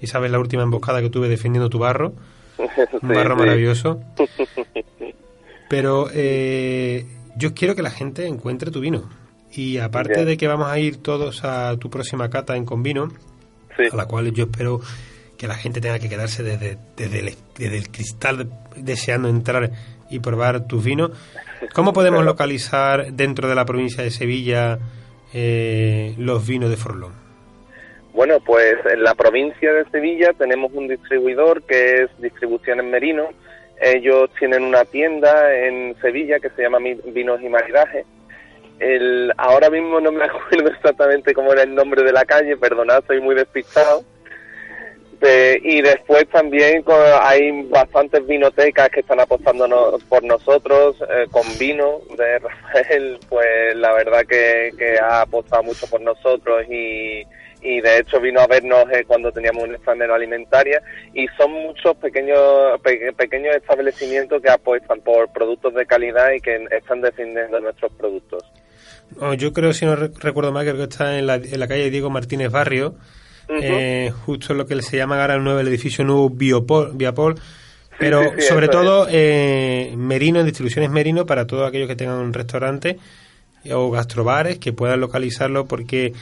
[0.00, 2.12] y sabes la última emboscada que tuve defendiendo tu barro,
[3.02, 3.40] un barro sí.
[3.40, 4.00] maravilloso.
[5.68, 9.08] Pero eh, yo quiero que la gente encuentre tu vino.
[9.52, 10.26] Y aparte Bien.
[10.26, 13.08] de que vamos a ir todos a tu próxima cata en Convino,
[13.76, 13.82] Sí.
[13.92, 14.80] a la cual yo espero
[15.36, 19.70] que la gente tenga que quedarse desde, desde, el, desde el cristal deseando entrar
[20.08, 21.10] y probar tus vinos.
[21.74, 24.78] ¿Cómo podemos localizar dentro de la provincia de Sevilla
[25.32, 27.12] eh, los vinos de Forlón?
[28.12, 33.28] Bueno, pues en la provincia de Sevilla tenemos un distribuidor que es Distribuciones Merino.
[33.78, 38.06] Ellos tienen una tienda en Sevilla que se llama Vinos y Maridaje.
[38.78, 43.04] El, ahora mismo no me acuerdo exactamente cómo era el nombre de la calle, perdonad,
[43.06, 44.02] soy muy despistado.
[45.20, 46.84] De- y después también
[47.22, 53.92] hay bastantes vinotecas que están apostando por nosotros eh, con vino de Rafael, pues la
[53.94, 57.22] verdad que, que ha apostado mucho por nosotros y,
[57.62, 60.82] y de hecho vino a vernos eh, cuando teníamos un examen alimentaria
[61.14, 66.66] y son muchos pequeños pe- pequeños establecimientos que apuestan por productos de calidad y que
[66.70, 68.42] están defendiendo nuestros productos.
[69.38, 72.10] Yo creo, si no re- recuerdo mal, que está en la, en la calle Diego
[72.10, 72.96] Martínez Barrio,
[73.48, 77.36] Eh, justo lo que se llama ahora el nuevo el edificio nuevo Biopol, Biapol,
[77.98, 82.18] pero sí, sí, sobre todo eh, Merino, en distribuciones Merino, para todos aquellos que tengan
[82.18, 82.98] un restaurante
[83.72, 86.12] o gastrobares que puedan localizarlo, porque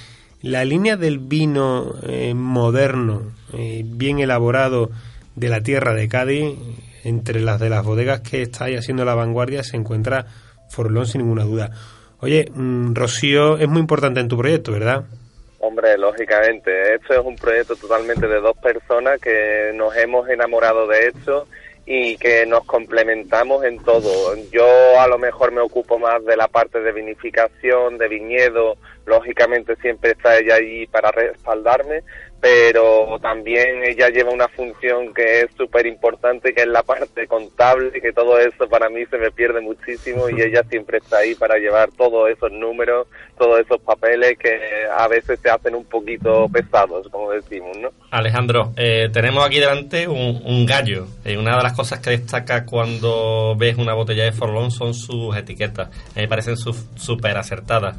[0.42, 4.90] la línea del vino eh, moderno, eh, bien elaborado
[5.36, 6.54] de la tierra de Cádiz,
[7.02, 10.26] entre las de las bodegas que está ahí haciendo la vanguardia, se encuentra
[10.68, 11.70] Forlón sin ninguna duda.
[12.20, 15.04] Oye, mm, Rocío es muy importante en tu proyecto, ¿verdad?
[15.66, 21.06] Hombre, lógicamente, esto es un proyecto totalmente de dos personas que nos hemos enamorado de
[21.06, 21.48] esto
[21.86, 24.36] y que nos complementamos en todo.
[24.52, 24.66] Yo
[25.00, 30.12] a lo mejor me ocupo más de la parte de vinificación, de viñedo, lógicamente siempre
[30.12, 32.02] está ella allí para respaldarme,
[32.40, 37.90] pero también ella lleva una función que es súper importante, que es la parte contable,
[38.02, 41.56] que todo eso para mí se me pierde muchísimo y ella siempre está ahí para
[41.56, 43.06] llevar todos esos números,
[43.38, 44.58] todos esos papeles que
[44.94, 47.88] a veces se hacen un poquito pesados, como decimos, ¿no?
[48.10, 51.06] Alejandro, eh, tenemos aquí delante un, un gallo.
[51.24, 55.34] Eh, una de las cosas que destaca cuando ves una botella de Forlón son sus
[55.36, 55.88] etiquetas.
[56.14, 57.96] Me parecen su- súper acertadas.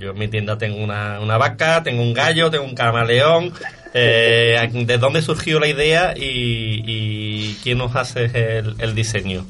[0.00, 3.52] Yo en mi tienda tengo una, una vaca, tengo un gallo, tengo un camaleón.
[3.92, 8.24] Eh, ¿De dónde surgió la idea y, quién nos hace
[8.58, 9.44] el, el diseño?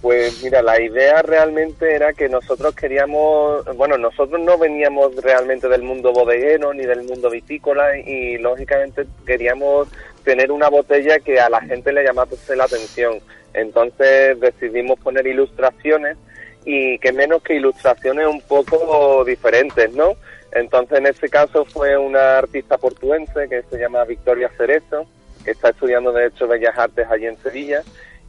[0.00, 5.82] Pues mira, la idea realmente era que nosotros queríamos, bueno, nosotros no veníamos realmente del
[5.82, 9.88] mundo bodeguero ni del mundo vitícola y lógicamente queríamos
[10.24, 13.20] tener una botella que a la gente le llamase la atención.
[13.52, 16.16] Entonces decidimos poner ilustraciones
[16.64, 20.12] y que menos que ilustraciones un poco diferentes, ¿no?
[20.52, 25.06] Entonces en este caso fue una artista portuense que se llama Victoria Cerezo,
[25.44, 27.82] que está estudiando de hecho Bellas Artes allí en Sevilla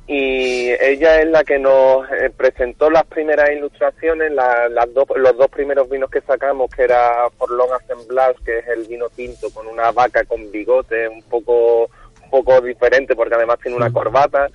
[0.07, 5.37] y ella es la que nos eh, presentó las primeras ilustraciones, la- las dos, los
[5.37, 9.67] dos primeros vinos que sacamos, que era Forlón Assemblage, que es el vino tinto con
[9.67, 11.83] una vaca con bigote, un poco,
[12.23, 14.49] un poco diferente porque además tiene una corbata,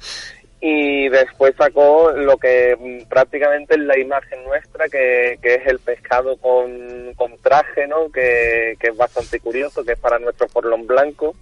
[0.61, 5.79] y después sacó lo que mm, prácticamente es la imagen nuestra, que, que es el
[5.79, 8.11] pescado con, con traje, ¿no?
[8.11, 11.35] Que, que es bastante curioso, que es para nuestro Forlón blanco.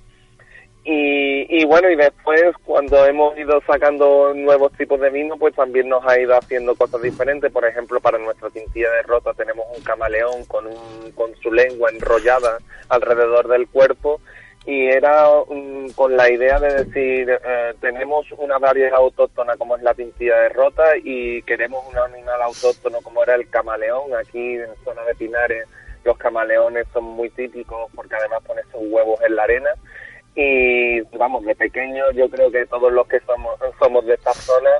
[0.86, 5.88] Y, y bueno, y después cuando hemos ido sacando nuevos tipos de vino, pues también
[5.88, 7.50] nos ha ido haciendo cosas diferentes.
[7.50, 11.88] Por ejemplo, para nuestra tintilla de rota tenemos un camaleón con, un, con su lengua
[11.90, 12.58] enrollada
[12.90, 14.20] alrededor del cuerpo
[14.66, 19.82] y era mm, con la idea de decir, eh, tenemos una variedad autóctona como es
[19.82, 24.14] la tintilla de rota y queremos un animal autóctono como era el camaleón.
[24.14, 25.68] Aquí en zona de Pinares
[26.04, 29.70] los camaleones son muy típicos porque además ponen sus huevos en la arena
[30.34, 34.70] y vamos, de pequeño yo creo que todos los que somos, somos de esta zona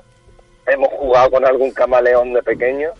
[0.66, 2.90] hemos jugado con algún camaleón de pequeño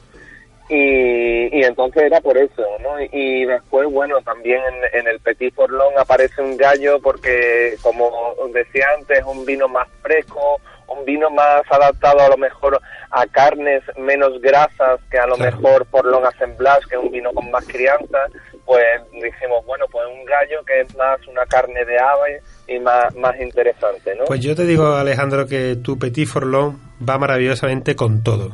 [0.68, 3.00] y, y entonces era por eso, ¿no?
[3.12, 4.60] Y después, bueno, también
[4.92, 8.10] en, en el Petit Forlón aparece un gallo porque, como
[8.52, 13.26] decía antes, es un vino más fresco, un vino más adaptado a lo mejor a
[13.26, 15.56] carnes menos grasas que a lo Claro.
[15.56, 18.18] mejor por long assemblage, que es un vino con más crianza,
[18.64, 23.14] pues dijimos, bueno, pues un gallo que es más una carne de ave y más,
[23.16, 24.24] más interesante, ¿no?
[24.24, 28.52] Pues yo te digo, Alejandro, que tu Petit Forlón va maravillosamente con todo.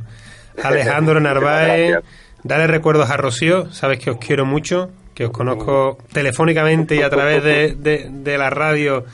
[0.63, 1.97] Alejandro Narváez,
[2.43, 7.11] dale recuerdos a Rocío, sabes que os quiero mucho, que os conozco telefónicamente y a
[7.11, 9.05] través de, de- de la radio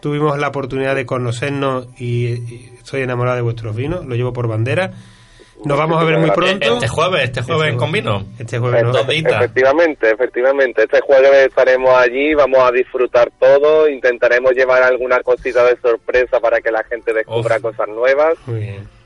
[0.00, 4.46] tuvimos la oportunidad de conocernos y, y estoy enamorado de vuestros vinos, lo llevo por
[4.48, 4.92] bandera.
[5.64, 6.74] Nos vamos a ver muy pronto.
[6.74, 8.24] Este jueves, este jueves Este con vino.
[8.38, 8.96] Este jueves no.
[8.96, 10.84] Efectivamente, efectivamente.
[10.84, 16.60] Este jueves estaremos allí, vamos a disfrutar todo, intentaremos llevar alguna cosita de sorpresa para
[16.60, 17.62] que la gente descubra Uf.
[17.62, 18.97] cosas nuevas, Muy bien.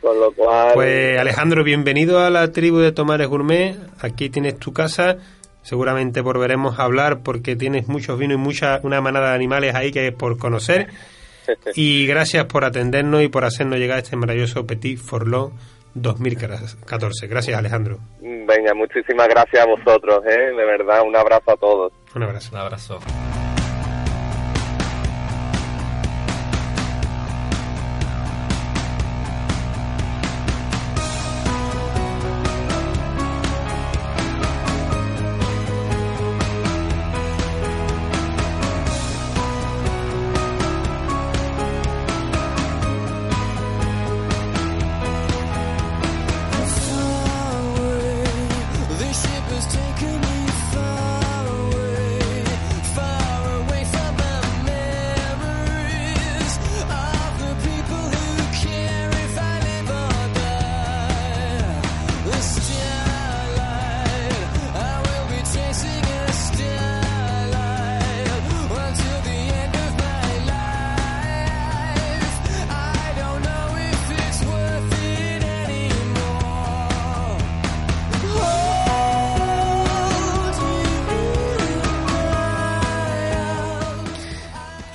[0.00, 0.72] Con lo cual...
[0.74, 3.76] Pues Alejandro, bienvenido a la tribu de Tomares Gourmet.
[4.00, 5.16] Aquí tienes tu casa.
[5.62, 9.90] Seguramente volveremos a hablar porque tienes muchos vinos y mucha una manada de animales ahí
[9.90, 10.88] que es por conocer.
[11.76, 15.52] Y gracias por atendernos y por hacernos llegar este maravilloso Petit Forlón
[15.94, 17.26] 2014.
[17.28, 17.98] Gracias, Alejandro.
[18.20, 20.52] Venga, muchísimas gracias a vosotros, ¿eh?
[20.56, 21.92] de verdad, un abrazo a todos.
[22.14, 22.50] Un abrazo.
[22.52, 22.98] Un abrazo.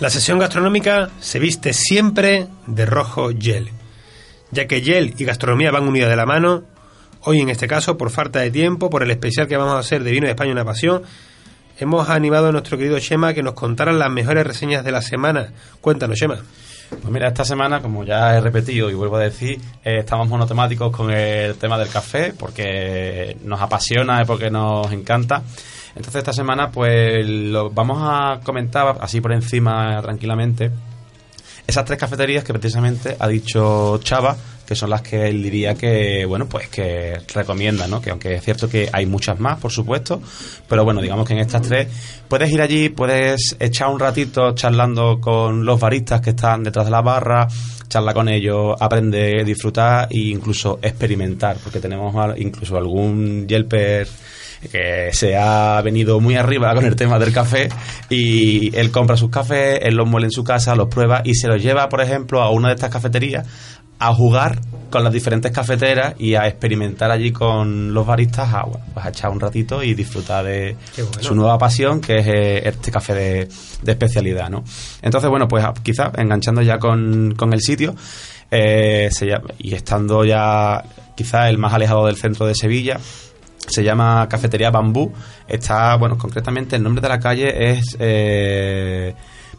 [0.01, 3.69] La sesión gastronómica se viste siempre de rojo gel,
[4.49, 6.63] ya que gel y gastronomía van unidas de la mano.
[7.21, 10.03] Hoy en este caso, por falta de tiempo, por el especial que vamos a hacer
[10.03, 11.03] de Vino de España una pasión,
[11.79, 15.53] hemos animado a nuestro querido Shema que nos contara las mejores reseñas de la semana.
[15.81, 16.39] Cuéntanos, Shema.
[16.89, 20.91] Pues mira, esta semana, como ya he repetido y vuelvo a decir, eh, estamos monotemáticos
[20.91, 25.43] con el tema del café porque nos apasiona y porque nos encanta.
[25.95, 30.71] Entonces esta semana pues lo vamos a comentar así por encima tranquilamente
[31.67, 36.25] esas tres cafeterías que precisamente ha dicho Chava que son las que él diría que
[36.25, 40.21] bueno pues que recomienda no que aunque es cierto que hay muchas más por supuesto
[40.67, 41.87] pero bueno digamos que en estas tres
[42.27, 46.91] puedes ir allí puedes echar un ratito charlando con los baristas que están detrás de
[46.91, 47.47] la barra
[47.87, 54.07] charla con ellos aprender disfrutar e incluso experimentar porque tenemos incluso algún yelper
[54.69, 57.69] que se ha venido muy arriba con el tema del café
[58.09, 61.47] y él compra sus cafés, él los muele en su casa, los prueba y se
[61.47, 63.47] los lleva, por ejemplo, a una de estas cafeterías
[63.99, 68.83] a jugar con las diferentes cafeteras y a experimentar allí con los baristas a, bueno,
[68.93, 71.11] pues a echar un ratito y disfrutar de bueno.
[71.21, 73.47] su nueva pasión que es eh, este café de,
[73.83, 74.63] de especialidad, ¿no?
[75.03, 77.95] Entonces, bueno, pues quizás enganchando ya con, con el sitio
[78.49, 80.83] eh, se llama- y estando ya
[81.15, 82.99] quizás el más alejado del centro de Sevilla,
[83.67, 85.11] se llama Cafetería Bambú.
[85.47, 89.13] Está, bueno, concretamente el nombre de la calle es eh,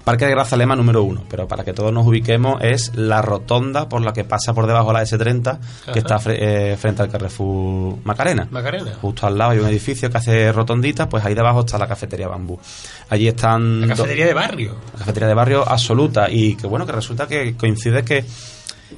[0.05, 4.03] Parque de Grazalema número uno, pero para que todos nos ubiquemos es la rotonda por
[4.03, 5.59] la que pasa por debajo la S30,
[5.93, 8.49] que está eh, frente al Carrefour Macarena.
[8.51, 8.95] Macarena.
[9.01, 12.27] Justo al lado hay un edificio que hace rotondita, pues ahí debajo está la Cafetería
[12.27, 12.59] Bambú.
[13.11, 13.83] Allí están...
[13.83, 14.77] La cafetería de barrio.
[14.93, 18.25] la cafetería de barrio absoluta y que bueno que resulta que coincide que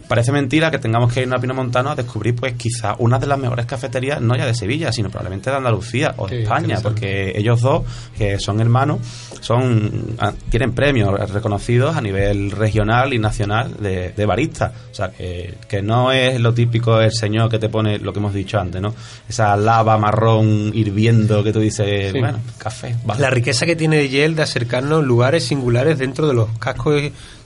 [0.08, 3.26] parece mentira que tengamos que ir a Pino Montano a descubrir pues quizá una de
[3.26, 7.32] las mejores cafeterías no ya de Sevilla sino probablemente de Andalucía o Qué España porque
[7.36, 7.84] ellos dos
[8.16, 9.00] que son hermanos
[9.40, 15.10] son ah, tienen premios reconocidos a nivel regional y nacional de, de barista o sea
[15.10, 18.58] que, que no es lo típico el señor que te pone lo que hemos dicho
[18.58, 18.94] antes no
[19.28, 22.18] esa lava marrón hirviendo que tú dices Sí.
[22.20, 23.20] bueno café vale.
[23.20, 27.02] La riqueza que tiene Yel de acercarnos lugares singulares dentro de los cascos,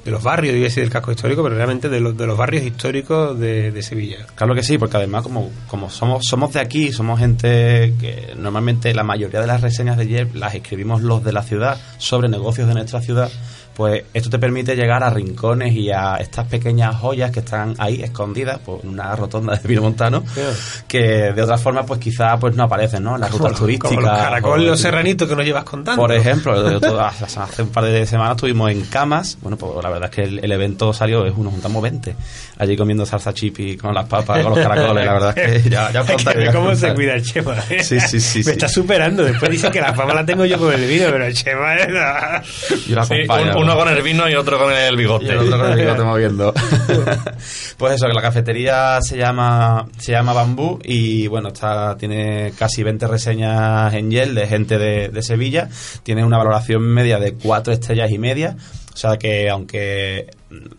[0.09, 2.65] de los barrios, digo decir del casco histórico, pero realmente de los, de los barrios
[2.65, 4.27] históricos de, de Sevilla.
[4.35, 8.95] Claro que sí, porque además como, como somos, somos de aquí, somos gente que normalmente
[8.95, 12.67] la mayoría de las reseñas de Yelp las escribimos los de la ciudad sobre negocios
[12.69, 13.31] de nuestra ciudad,
[13.79, 18.03] pues esto te permite llegar a rincones y a estas pequeñas joyas que están ahí
[18.03, 20.25] escondidas por una rotonda de Vino Montano,
[20.89, 23.15] que de otra forma pues quizá pues no aparecen, ¿no?
[23.15, 23.91] En las rutas turísticas.
[23.95, 26.03] Como los caracoles, los serranitos que nos llevas contando.
[26.03, 26.53] por ejemplo,
[27.07, 29.39] hace un par de semanas estuvimos en Camas.
[29.43, 32.17] Bueno, pues la verdad es que el, el evento salió, es nos juntamos 20.
[32.59, 35.07] Allí comiendo salsa chip y con las papas, con los caracoles.
[35.07, 37.55] La verdad es que ya, ya que contaré, cómo se cuida el Chema.
[37.71, 37.85] ¿eh?
[37.85, 38.51] Sí, sí, sí, Me sí.
[38.51, 39.23] está superando.
[39.23, 41.87] Después dice que la fama la tengo yo con el vino, pero el Chema es...
[42.89, 43.57] Yo la Sí, acompaño.
[43.59, 45.27] un- uno con el vino y otro con el bigote.
[45.27, 46.55] Y el otro con el bigote moviendo.
[47.77, 52.83] pues eso, que la cafetería se llama se llama Bambú y bueno, está tiene casi
[52.83, 55.69] 20 reseñas en Yel de gente de, de Sevilla.
[56.03, 58.57] Tiene una valoración media de 4 estrellas y media.
[58.99, 60.29] O sea que aunque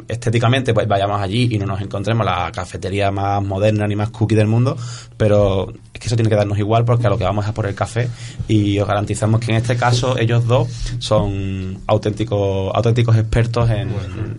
[0.10, 4.36] estéticamente pues vayamos allí y no nos encontremos la cafetería más moderna ni más cookie
[4.36, 4.76] del mundo,
[5.16, 7.66] pero es que eso tiene que darnos igual porque a lo que vamos es por
[7.66, 8.10] el café
[8.50, 10.68] y os garantizamos que en este caso ellos dos
[11.00, 13.90] son auténticos auténticos expertos en,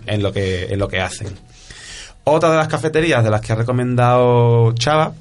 [0.04, 1.28] en lo que en lo que hacen.
[2.24, 5.14] Otra de las cafeterías de las que ha recomendado Chava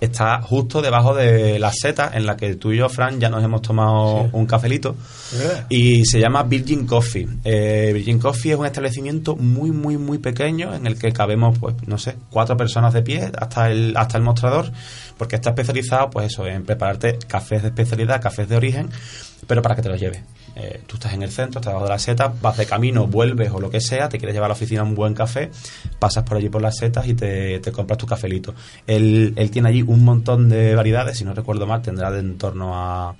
[0.00, 3.42] está justo debajo de la seta en la que tú y yo, Fran, ya nos
[3.42, 4.96] hemos tomado un cafelito
[5.68, 7.26] y se llama Virgin Coffee.
[7.44, 11.74] Eh, Virgin Coffee es un establecimiento muy, muy, muy pequeño en el que cabemos, pues,
[11.86, 14.70] no sé, cuatro personas de pie hasta el, hasta el mostrador,
[15.16, 18.90] porque está especializado, pues eso, en prepararte cafés de especialidad, cafés de origen,
[19.46, 20.22] pero para que te los lleves.
[20.58, 23.50] Eh, tú estás en el centro, estás debajo de la seta, vas de camino, vuelves
[23.52, 25.50] o lo que sea, te quieres llevar a la oficina un buen café,
[25.98, 28.54] pasas por allí por las setas y te, te compras tu cafelito.
[28.86, 32.38] Él, él tiene allí un montón de variedades, si no recuerdo mal, tendrá de en
[32.38, 33.14] torno a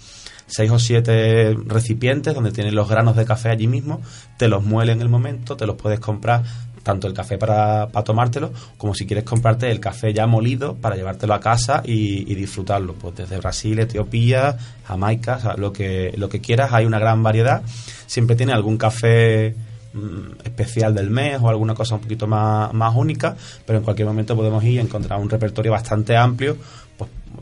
[0.46, 4.00] seis o siete recipientes donde tienen los granos de café allí mismo,
[4.38, 6.42] te los muele en el momento, te los puedes comprar
[6.86, 10.94] tanto el café para, para tomártelo como si quieres comprarte el café ya molido para
[10.94, 12.94] llevártelo a casa y, disfrutarlo.
[12.94, 17.62] Pues desde Brasil, Etiopía, Jamaica, lo que, lo que quieras, hay una gran variedad.
[18.06, 19.56] Siempre tiene algún café
[19.94, 23.34] mm, especial del mes o alguna cosa un poquito más, más única,
[23.66, 26.56] pero en cualquier momento podemos ir y encontrar un repertorio bastante amplio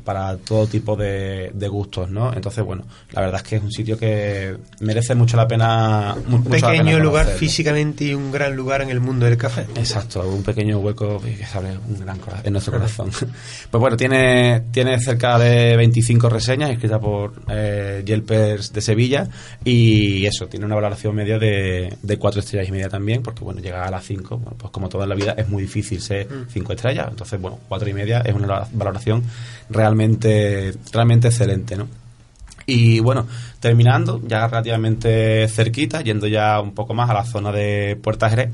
[0.05, 2.33] para todo tipo de, de gustos, ¿no?
[2.33, 6.15] Entonces, bueno, la verdad es que es un sitio que merece mucho la pena.
[6.29, 9.67] Un pena pequeño lugar físicamente y un gran lugar en el mundo del café.
[9.77, 13.11] Exacto, un pequeño hueco que se abre un gran en nuestro corazón.
[13.71, 19.29] pues bueno, tiene, tiene cerca de 25 reseñas escritas por eh, Yelpers de Sevilla
[19.65, 23.61] y eso, tiene una valoración media de, de 4 estrellas y media también, porque bueno,
[23.61, 26.73] llegar a las 5, bueno, pues como toda la vida es muy difícil ser 5
[26.73, 29.23] estrellas, entonces bueno, 4 y media es una valoración
[29.75, 31.89] realmente, realmente excelente, ¿no?
[32.67, 33.27] Y bueno,
[33.61, 38.51] terminando, ya relativamente cerquita, yendo ya un poco más a la zona de Puerta Jerez,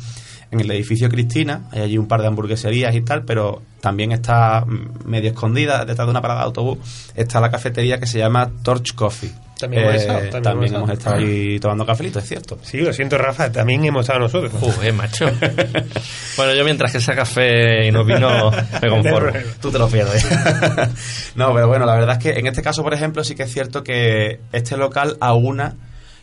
[0.50, 4.64] en el edificio Cristina, hay allí un par de hamburgueserías y tal, pero también está
[4.64, 6.78] mm, medio escondida, detrás de una parada de autobús,
[7.14, 9.30] está la cafetería que se llama Torch Coffee.
[9.60, 12.58] También hemos Eh, estado, también también hemos hemos estado allí tomando cafelito, es cierto.
[12.62, 14.52] Sí, lo siento, Rafa, también hemos estado nosotros.
[14.58, 15.26] Joder, macho.
[16.36, 19.32] bueno, yo mientras que sea café y no vino, me conformo.
[19.60, 20.26] Tú te lo pierdes.
[21.34, 23.52] no, pero bueno, la verdad es que en este caso, por ejemplo, sí que es
[23.52, 25.76] cierto que este local aúna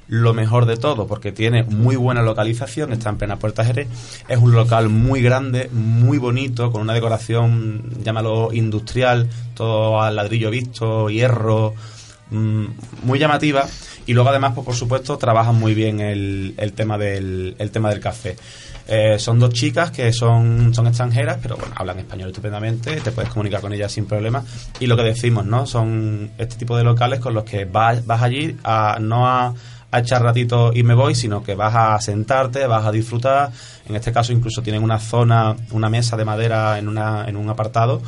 [0.08, 3.88] lo mejor de todo, porque tiene muy buena localización, está en plena Puerta Jerez,
[4.28, 10.50] es un local muy grande, muy bonito, con una decoración, llámalo industrial, todo al ladrillo
[10.50, 11.74] visto, hierro,
[12.32, 12.66] mm,
[13.04, 13.66] muy llamativa,
[14.06, 17.90] y luego además, pues por supuesto, trabajan muy bien el, el tema del, el tema
[17.90, 18.38] del café.
[18.90, 23.30] Eh, son dos chicas que son, son extranjeras, pero bueno, hablan español estupendamente, te puedes
[23.30, 24.44] comunicar con ellas sin problema.
[24.80, 25.66] Y lo que decimos, ¿no?
[25.66, 29.54] Son este tipo de locales con los que vas, vas allí a, no a,
[29.92, 33.52] a echar ratito y me voy, sino que vas a sentarte, vas a disfrutar.
[33.90, 37.50] En este caso incluso tienen una zona, una mesa de madera en, una, en un
[37.50, 38.02] apartado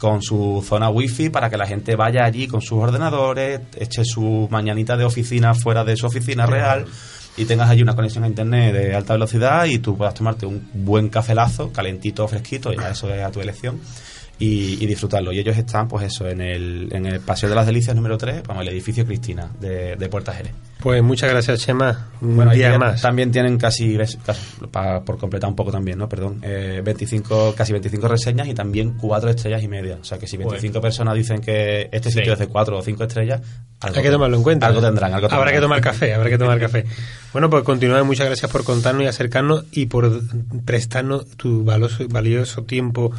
[0.00, 4.48] con su zona wifi para que la gente vaya allí con sus ordenadores, eche su
[4.50, 6.86] mañanita de oficina fuera de su oficina real
[7.36, 10.70] y tengas allí una conexión a internet de alta velocidad y tú puedas tomarte un
[10.72, 13.78] buen cafelazo, calentito fresquito, ya eso es a tu elección,
[14.38, 15.32] y, y disfrutarlo.
[15.32, 18.42] Y ellos están, pues eso, en el, en el Paseo de las Delicias número 3,
[18.46, 20.52] vamos, el edificio Cristina de, de Puerta Jerez.
[20.80, 22.08] Pues muchas gracias, Chema.
[22.22, 23.02] Un Bueno, día más.
[23.02, 23.98] También tienen casi,
[25.04, 26.08] por completar un poco también, ¿no?
[26.08, 29.98] Perdón, eh, 25, casi 25 reseñas y también 4 estrellas y media.
[30.00, 32.32] O sea que si 25 personas dicen que este sitio Sí.
[32.32, 33.42] es de 4 o 5 estrellas,
[33.80, 34.66] algo Hay que tomarlo en cuenta.
[34.66, 36.84] Algo tendrán, algo Habrá que tomar café, habrá que tomar café.
[37.32, 40.22] Bueno, pues continuar, muchas gracias por contarnos y acercarnos y por
[40.64, 43.12] prestarnos tu valioso, valioso tiempo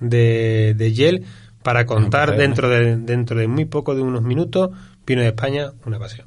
[0.00, 1.24] de, de Yel
[1.62, 4.70] para contar placer, dentro de, dentro de muy poco, de unos minutos,
[5.06, 6.26] Vino de España, una pasión.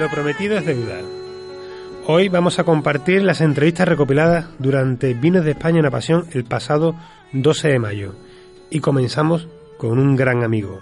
[0.00, 0.96] Lo prometido es deuda.
[2.06, 6.94] Hoy vamos a compartir las entrevistas recopiladas durante Vinos de España una pasión el pasado
[7.34, 8.14] 12 de mayo.
[8.70, 9.46] Y comenzamos
[9.76, 10.80] con un gran amigo,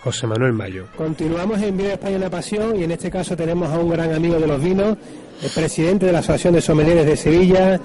[0.00, 0.86] José Manuel Mayo.
[0.96, 4.14] Continuamos en Vinos de España una pasión y en este caso tenemos a un gran
[4.14, 4.96] amigo de los vinos,
[5.42, 7.78] el presidente de la Asociación de Sommeliers de Sevilla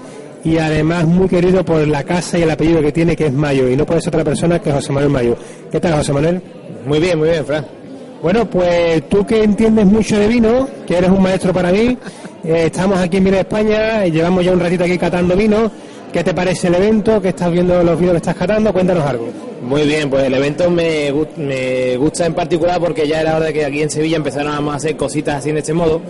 [0.45, 3.67] y además muy querido por la casa y el apellido que tiene que es Mayo
[3.67, 5.37] y no puede ser otra persona que José Manuel Mayo.
[5.69, 6.41] ¿Qué tal José Manuel?
[6.85, 7.80] Muy bien, muy bien, Fran.
[8.21, 11.97] Bueno, pues tú que entiendes mucho de vino, que eres un maestro para mí,
[12.43, 15.71] eh, estamos aquí en Vino de España y llevamos ya un ratito aquí catando vino.
[16.13, 17.19] ¿Qué te parece el evento?
[17.19, 18.71] ¿Qué estás viendo los vinos que estás catando?
[18.71, 19.27] Cuéntanos algo.
[19.63, 23.53] Muy bien, pues el evento me, me gusta en particular porque ya era hora de
[23.53, 26.01] que aquí en Sevilla empezáramos a hacer cositas así de este modo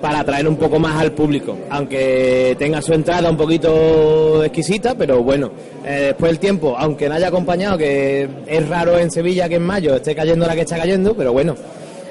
[0.00, 5.22] para atraer un poco más al público, aunque tenga su entrada un poquito exquisita, pero
[5.22, 5.50] bueno,
[5.84, 9.62] eh, después el tiempo, aunque no haya acompañado, que es raro en Sevilla que en
[9.62, 11.54] mayo esté cayendo la que está cayendo, pero bueno,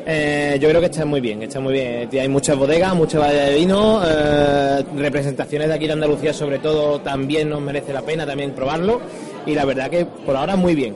[0.05, 2.09] eh, yo creo que está muy bien, está muy bien.
[2.11, 6.99] Hay muchas bodegas, mucha variedad de vino, eh, representaciones de aquí de Andalucía sobre todo
[7.01, 9.01] también nos merece la pena también probarlo
[9.45, 10.95] y la verdad que por ahora muy bien.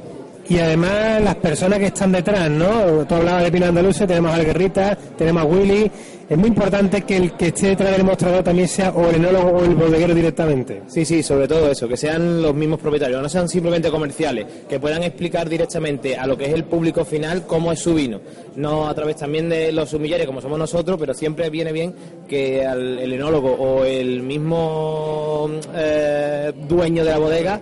[0.49, 3.05] Y además las personas que están detrás, ¿no?
[3.07, 5.91] Tú hablabas de Pino Andaluce, tenemos a Alguerrita, tenemos a Willy.
[6.30, 9.49] Es muy importante que el que esté detrás del mostrador también sea o el enólogo
[9.59, 10.82] o el bodeguero directamente.
[10.88, 14.80] Sí, sí, sobre todo eso, que sean los mismos propietarios, no sean simplemente comerciales, que
[14.80, 18.21] puedan explicar directamente a lo que es el público final cómo es su vino,
[18.55, 21.93] no a través también de los sumilleres como somos nosotros, pero siempre viene bien
[22.28, 27.59] que al- el enólogo o el mismo eh, dueño de la bodega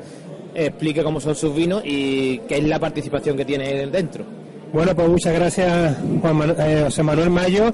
[0.53, 4.23] explique cómo son sus vinos y qué es la participación que tiene él dentro.
[4.71, 7.73] Bueno, pues muchas gracias, Juan Manu- eh, José Manuel Mayo.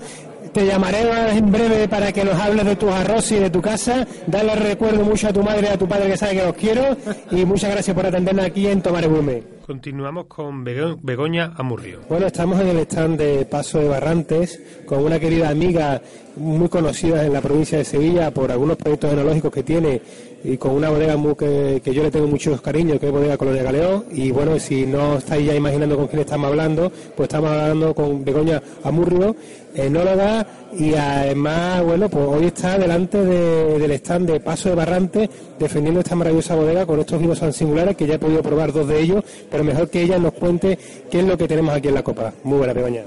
[0.54, 4.08] Te llamaré en breve para que nos hables de tus arroz y de tu casa.
[4.26, 6.98] Dale recuerdo mucho a tu madre y a tu padre que sabe que los quiero.
[7.32, 9.58] Y muchas gracias por atendernos aquí en Tomar Gourmet.
[9.68, 12.00] Continuamos con Begoña Amurrio.
[12.08, 16.02] Bueno, estamos en el stand de Paso de Barrantes con una querida amiga
[16.38, 20.02] muy conocida en la provincia de Sevilla por algunos proyectos enológicos que tiene
[20.44, 23.38] y con una bodega muy que, que yo le tengo muchos cariños, que es Bodega
[23.38, 24.06] Colonia Galeón.
[24.12, 28.24] Y bueno, si no estáis ya imaginando con quién estamos hablando, pues estamos hablando con
[28.24, 29.36] Begoña Amurrio,
[29.76, 30.46] enóloga,
[30.78, 35.30] y además, bueno, pues hoy está delante de- del stand de Paso de Barrantes
[35.60, 38.88] defendiendo esta maravillosa bodega con estos vinos tan singulares que ya he podido probar dos
[38.88, 40.78] de ellos, pero mejor que ella nos cuente
[41.10, 42.34] qué es lo que tenemos aquí en la copa.
[42.44, 43.04] Muy buena, Begoña.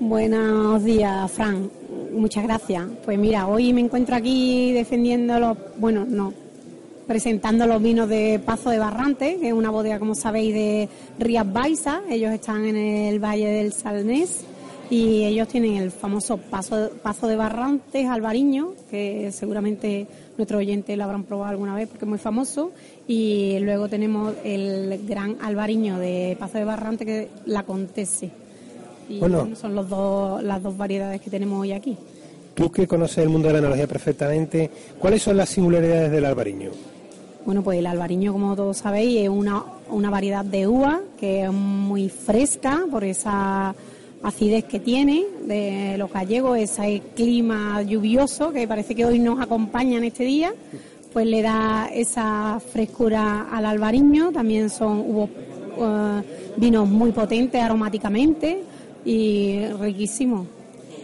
[0.00, 1.70] Buenos días, Fran.
[2.12, 2.84] Muchas gracias.
[3.04, 6.32] Pues mira, hoy me encuentro aquí defendiendo los, bueno, no,
[7.12, 10.88] presentando los vinos de Pazo de Barrante, que es una bodega, como sabéis, de
[11.18, 12.00] Rías Baiza.
[12.08, 14.44] Ellos están en el Valle del Salnés
[14.88, 20.06] y ellos tienen el famoso Pazo, Pazo de Barrantes Albariño, que seguramente
[20.38, 22.72] nuestros oyentes lo habrán probado alguna vez porque es muy famoso.
[23.06, 28.30] Y luego tenemos el gran albariño de Pazo de Barrante, que es la Contese.
[29.10, 29.40] Y Bueno.
[29.40, 31.94] bueno, son los dos, las dos variedades que tenemos hoy aquí.
[32.54, 36.70] Tú que conoces el mundo de la enología perfectamente, ¿cuáles son las singularidades del albariño?
[37.44, 41.52] Bueno, pues el albariño, como todos sabéis, es una, una variedad de uva que es
[41.52, 43.74] muy fresca por esa
[44.22, 49.98] acidez que tiene de los gallegos, ese clima lluvioso que parece que hoy nos acompaña
[49.98, 50.54] en este día,
[51.12, 54.30] pues le da esa frescura al albariño.
[54.30, 55.04] También son
[55.78, 56.22] eh,
[56.56, 58.62] vinos muy potentes aromáticamente
[59.04, 60.46] y riquísimos.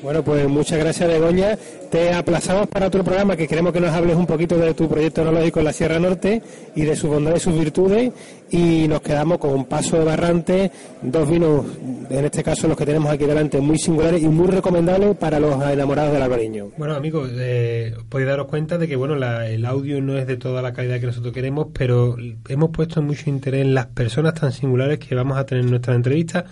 [0.02, 1.58] Bueno, pues muchas gracias, Begoña.
[1.90, 5.22] Te aplazamos para otro programa que queremos que nos hables un poquito de tu proyecto
[5.22, 6.40] enológico en la Sierra Norte
[6.76, 8.12] y de sus bondades y sus virtudes.
[8.50, 10.70] Y nos quedamos con un paso de barrante,
[11.02, 11.66] dos vinos,
[12.10, 15.60] en este caso los que tenemos aquí delante, muy singulares y muy recomendables para los
[15.68, 16.68] enamorados del albariño.
[16.78, 20.36] Bueno, amigos, eh, podéis daros cuenta de que bueno, la- el audio no es de
[20.36, 22.16] toda la calidad que nosotros queremos, pero
[22.48, 25.94] hemos puesto mucho interés en las personas tan singulares que vamos a tener en nuestra
[25.94, 26.44] entrevista.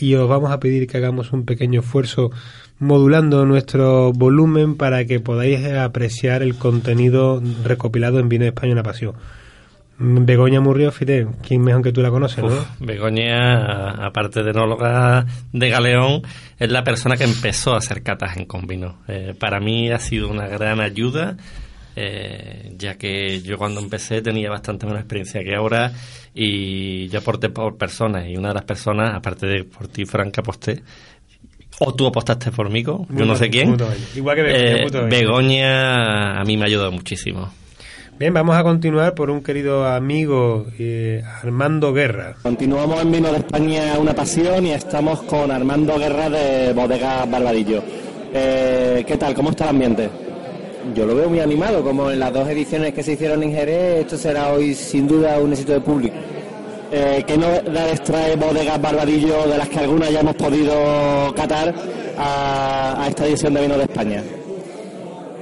[0.00, 2.30] Y os vamos a pedir que hagamos un pequeño esfuerzo
[2.78, 8.82] modulando nuestro volumen para que podáis apreciar el contenido recopilado en Vino de España una
[8.82, 9.14] pasión.
[10.02, 12.64] Begoña Murrio, Fide, ¿quién mejor que tú la conoces, no?
[12.78, 16.22] Begoña, aparte de enóloga de Galeón,
[16.58, 18.96] es la persona que empezó a hacer catas en Convino.
[19.08, 21.36] Eh, para mí ha sido una gran ayuda,
[21.96, 25.92] eh, ya que yo cuando empecé tenía bastante menos experiencia que ahora
[26.34, 30.38] y yo aporté por personas y una de las personas, aparte de por ti, Frank,
[30.38, 30.82] aposté.
[31.82, 33.74] O tú apostaste por mí, yo no sé quién.
[34.14, 34.76] Igual que Begoña.
[34.76, 35.08] Eh.
[35.08, 37.50] Begoña a mí me ha ayudado muchísimo.
[38.18, 42.36] Bien, vamos a continuar por un querido amigo, eh, Armando Guerra.
[42.42, 47.82] Continuamos en Vino de España Una Pasión y estamos con Armando Guerra de Bodega Barbadillo.
[48.34, 49.32] Eh, ¿Qué tal?
[49.32, 50.10] ¿Cómo está el ambiente?
[50.94, 54.00] Yo lo veo muy animado, como en las dos ediciones que se hicieron en Jerez,
[54.00, 56.16] esto será hoy sin duda un éxito de público.
[56.90, 61.72] Eh, ¿Qué novedades trae Bodegas Barbadillo de las que algunas ya hemos podido catar
[62.18, 64.24] a, esta edición de Vino de España?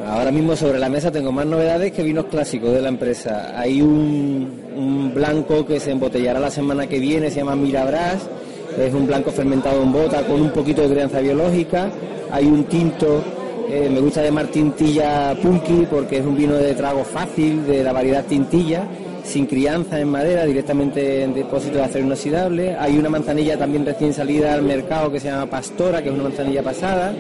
[0.07, 3.53] Ahora mismo sobre la mesa tengo más novedades que vinos clásicos de la empresa.
[3.57, 8.28] Hay un, un blanco que se embotellará la semana que viene, se llama Mirabras.
[8.76, 11.91] Es un blanco fermentado en bota con un poquito de crianza biológica.
[12.30, 13.22] Hay un tinto,
[13.70, 17.92] eh, me gusta llamar tintilla punky porque es un vino de trago fácil, de la
[17.92, 18.84] variedad tintilla,
[19.24, 22.76] sin crianza en madera, directamente en depósito de acero inoxidable.
[22.76, 26.24] Hay una manzanilla también recién salida al mercado que se llama Pastora, que es una
[26.24, 27.12] manzanilla pasada.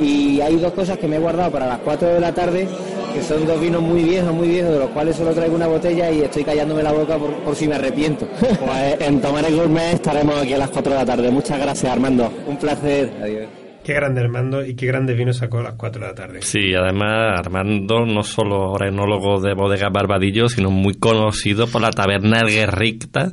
[0.00, 2.68] Y hay dos cosas que me he guardado para las 4 de la tarde,
[3.14, 6.10] que son dos vinos muy viejos, muy viejos, de los cuales solo traigo una botella
[6.10, 8.26] y estoy callándome la boca por, por si me arrepiento.
[8.38, 11.30] Pues en Tomares Gourmet estaremos aquí a las 4 de la tarde.
[11.30, 12.30] Muchas gracias, Armando.
[12.46, 13.10] Un placer.
[13.22, 13.59] Adiós.
[13.84, 16.42] Qué grande Armando y qué grande vino sacó a las 4 de la tarde.
[16.42, 22.40] Sí, además Armando no solo enólogo de Bodega Barbadillo, sino muy conocido por la taberna
[22.40, 23.32] El Guerricta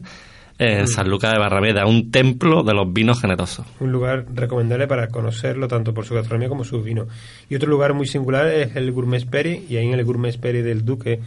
[0.60, 3.66] en San Lucas de Barrameda, un templo de los vinos generosos.
[3.80, 7.08] Un lugar recomendable para conocerlo tanto por su gastronomía como sus vinos.
[7.50, 10.62] Y otro lugar muy singular es el Gourmet Peri, y ahí en el Gourmet Peri
[10.62, 11.20] del Duque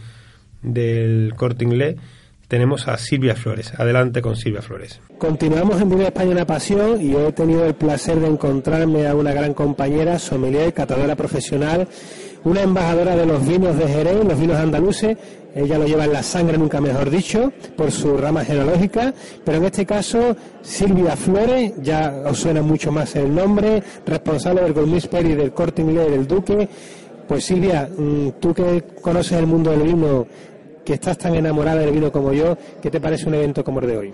[0.61, 1.95] del Corte Inglés
[2.51, 3.71] tenemos a Silvia Flores.
[3.77, 4.99] Adelante con Silvia Flores.
[5.17, 9.31] Continuamos en Vive España una pasión y he tenido el placer de encontrarme a una
[9.31, 11.87] gran compañera, sommelier, catadora profesional,
[12.43, 15.17] una embajadora de los vinos de Jerez, los vinos andaluces.
[15.55, 19.13] Ella lo lleva en la sangre, nunca mejor dicho, por su rama genealógica,
[19.45, 24.73] pero en este caso Silvia Flores, ya os suena mucho más el nombre, responsable del
[24.73, 26.67] Gourmet Peri del Corte Inglés del Duque.
[27.29, 30.27] Pues Silvia, mm, tú que conoces el mundo del vino,
[30.83, 33.87] que estás tan enamorada del vino como yo, ¿qué te parece un evento como el
[33.87, 34.13] de hoy?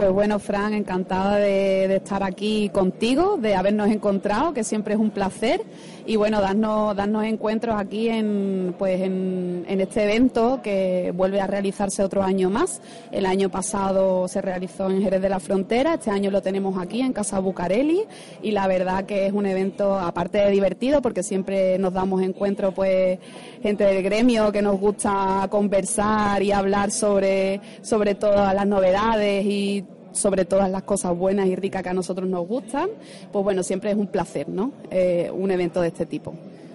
[0.00, 4.98] Pues bueno, Fran, encantada de, de, estar aquí contigo, de habernos encontrado, que siempre es
[4.98, 5.60] un placer,
[6.06, 11.46] y bueno, darnos, darnos encuentros aquí en, pues en, en, este evento que vuelve a
[11.46, 12.80] realizarse otro año más.
[13.12, 17.02] El año pasado se realizó en Jerez de la Frontera, este año lo tenemos aquí
[17.02, 18.04] en Casa Bucareli,
[18.42, 22.72] y la verdad que es un evento, aparte de divertido, porque siempre nos damos encuentros,
[22.72, 23.18] pues,
[23.62, 29.84] gente del gremio que nos gusta conversar y hablar sobre, sobre todas las novedades y
[30.12, 32.88] sobre todas las cosas buenas y ricas que a nosotros nos gustan,
[33.32, 34.72] pues bueno, siempre es un placer, ¿no?
[34.90, 36.34] Eh, un evento de este tipo.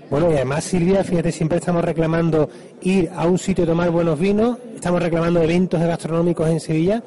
[0.09, 2.47] Bueno, y además, Silvia, fíjate, siempre estamos reclamando
[2.83, 7.03] ir a un sitio a tomar buenos vinos, estamos reclamando eventos gastronómicos en Sevilla,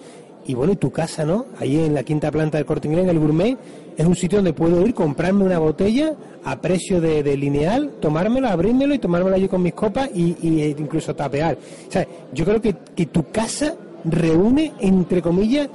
[0.48, 1.46] y bueno, y tu casa, ¿no?
[1.60, 3.56] Ahí en la quinta planta del Corte en el Gourmet,
[3.96, 6.14] es un sitio donde puedo ir, comprarme una botella
[6.44, 10.74] a precio de, de lineal, tomármelo, abrírmelo y tomármelo allí con mis copas y, y
[10.78, 11.58] incluso tapear.
[11.88, 13.74] O sea, yo creo que, que tu casa
[14.04, 15.68] reúne, entre comillas,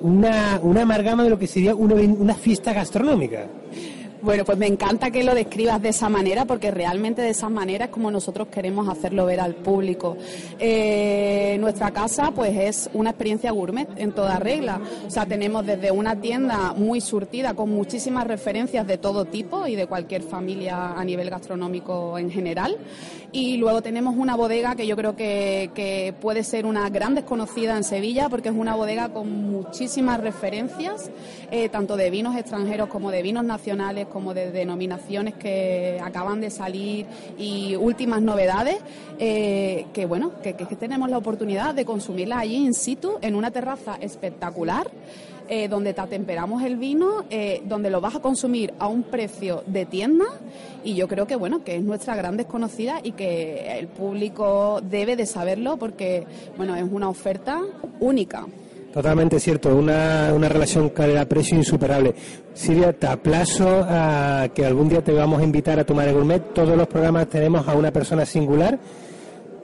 [0.00, 3.46] una, una amalgama de lo que sería una, fiesta gastronómica.
[4.22, 7.84] Bueno, pues me encanta que lo describas de esa manera, porque realmente de esa manera
[7.84, 10.16] es como nosotros queremos hacerlo ver al público.
[10.58, 14.80] Eh, nuestra casa, pues es una experiencia gourmet en toda regla.
[15.06, 19.76] O sea, tenemos desde una tienda muy surtida con muchísimas referencias de todo tipo y
[19.76, 22.78] de cualquier familia a nivel gastronómico en general.
[23.32, 27.84] Y luego tenemos una bodega que yo creo que, puede ser una gran desconocida en
[27.84, 31.10] Sevilla, porque es una bodega con muchísimas referencias,
[31.50, 36.50] eh, tanto de vinos extranjeros como de vinos nacionales como de denominaciones que acaban de
[36.50, 37.06] salir
[37.38, 38.78] y últimas novedades,
[39.18, 43.50] eh, que bueno, que, que, tenemos la oportunidad de consumirlas allí in situ, en una
[43.50, 44.90] terraza espectacular.
[45.48, 49.62] Eh, donde te atemperamos el vino, eh, donde lo vas a consumir a un precio
[49.68, 50.24] de tienda
[50.82, 55.14] y yo creo que bueno que es nuestra gran desconocida y que el público debe
[55.14, 56.26] de saberlo porque
[56.56, 57.62] bueno es una oferta
[58.00, 58.44] única.
[58.92, 62.14] Totalmente cierto, una, una relación calidad-precio insuperable.
[62.52, 66.42] Silvia, te aplazo a que algún día te vamos a invitar a tomar el gourmet.
[66.54, 68.80] Todos los programas tenemos a una persona singular.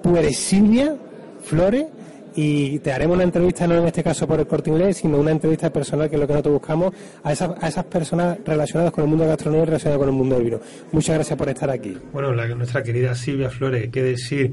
[0.01, 0.97] Tú eres Silvia
[1.41, 1.87] Flores
[2.35, 5.31] y te haremos una entrevista, no en este caso por el corte inglés, sino una
[5.31, 9.05] entrevista personal, que es lo que nosotros buscamos, a esas, a esas personas relacionadas con
[9.05, 10.61] el mundo de gastronomía y relacionadas con el mundo del vino.
[10.93, 11.97] Muchas gracias por estar aquí.
[12.13, 14.53] Bueno, la- nuestra querida Silvia Flores, qué decir,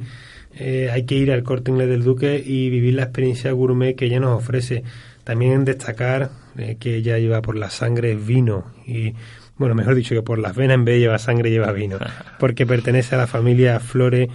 [0.56, 4.06] eh, hay que ir al corte inglés del Duque y vivir la experiencia gourmet que
[4.06, 4.84] ella nos ofrece.
[5.24, 9.14] También destacar eh, que ella lleva por la sangre vino y,
[9.58, 11.98] bueno, mejor dicho, que por las venas en vez de llevar sangre lleva vino,
[12.40, 14.30] porque pertenece a la familia Flores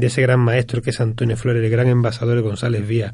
[0.00, 3.12] de ese gran maestro que es Antonio Flores, el gran envasador de González Vía.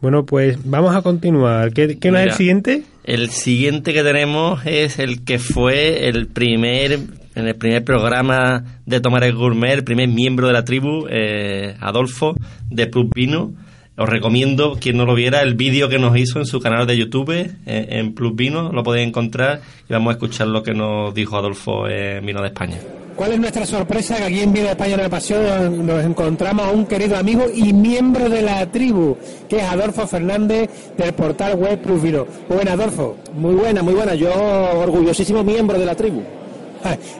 [0.00, 1.72] Bueno, pues vamos a continuar.
[1.72, 2.82] ¿Qué, qué es el siguiente?
[3.04, 6.98] El siguiente que tenemos es el que fue el primer,
[7.34, 11.74] en el primer programa de Tomar el Gourmet, el primer miembro de la tribu, eh,
[11.80, 12.34] Adolfo,
[12.68, 13.54] de Plus Vino.
[13.96, 16.96] Os recomiendo, quien no lo viera, el vídeo que nos hizo en su canal de
[16.96, 21.14] YouTube, eh, en Plus Vino, lo podéis encontrar y vamos a escuchar lo que nos
[21.14, 22.78] dijo Adolfo en Vino de España.
[23.16, 24.16] ¿Cuál es nuestra sorpresa?
[24.16, 27.44] Que aquí en Vida de España en la Pasión nos encontramos a un querido amigo
[27.54, 29.16] y miembro de la tribu,
[29.48, 32.26] que es Adolfo Fernández del portal web Plus Vino.
[32.48, 33.16] Muy buena, Adolfo.
[33.34, 34.14] Muy buena, muy buena.
[34.14, 36.22] Yo orgullosísimo miembro de la tribu.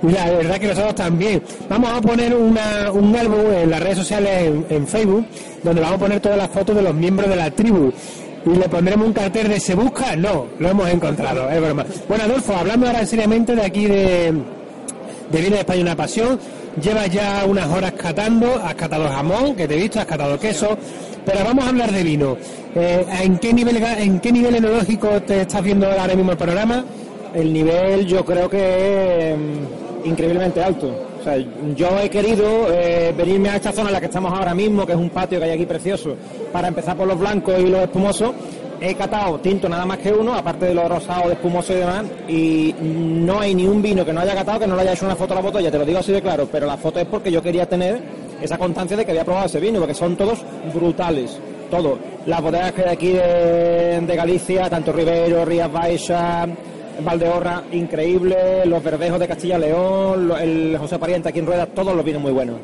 [0.02, 1.42] Y La verdad que nosotros también.
[1.70, 5.24] Vamos a poner una- un álbum en las redes sociales, en, en Facebook,
[5.62, 7.90] donde vamos a poner todas las fotos de los miembros de la tribu.
[8.44, 10.16] Y le pondremos un cartel de ¿se busca?
[10.16, 11.86] No, lo hemos encontrado, es broma.
[12.08, 14.34] Bueno, Adolfo, hablando ahora seriamente de aquí de,
[15.34, 16.38] de Vino de España una pasión,
[16.80, 20.78] llevas ya unas horas catando, has catado jamón, que te he visto, has catado queso,
[21.26, 22.36] pero vamos a hablar de vino.
[22.74, 26.84] Eh, ¿en, qué nivel, ¿En qué nivel enológico te estás viendo ahora mismo el programa?
[27.34, 30.88] El nivel yo creo que es mm, increíblemente alto.
[31.20, 31.36] O sea,
[31.74, 34.92] yo he querido eh, venirme a esta zona en la que estamos ahora mismo, que
[34.92, 36.14] es un patio que hay aquí precioso,
[36.52, 38.30] para empezar por los blancos y los espumosos.
[38.86, 42.04] He catado tinto nada más que uno, aparte de los rosados, de espumoso y demás,
[42.28, 45.06] y no hay ni un vino que no haya catado que no le haya hecho
[45.06, 47.06] una foto a la botella, te lo digo así de claro, pero la foto es
[47.06, 47.98] porque yo quería tener
[48.42, 51.38] esa constancia de que había probado ese vino, porque son todos brutales,
[51.70, 51.98] todos.
[52.26, 56.48] Las bodegas que hay aquí de, Galicia, tanto Ribero, Rías Baixas,
[57.02, 62.04] Valdeorra, increíble, los verdejos de Castilla León, el José Pariente aquí en Ruedas, todos los
[62.04, 62.56] vinos muy buenos.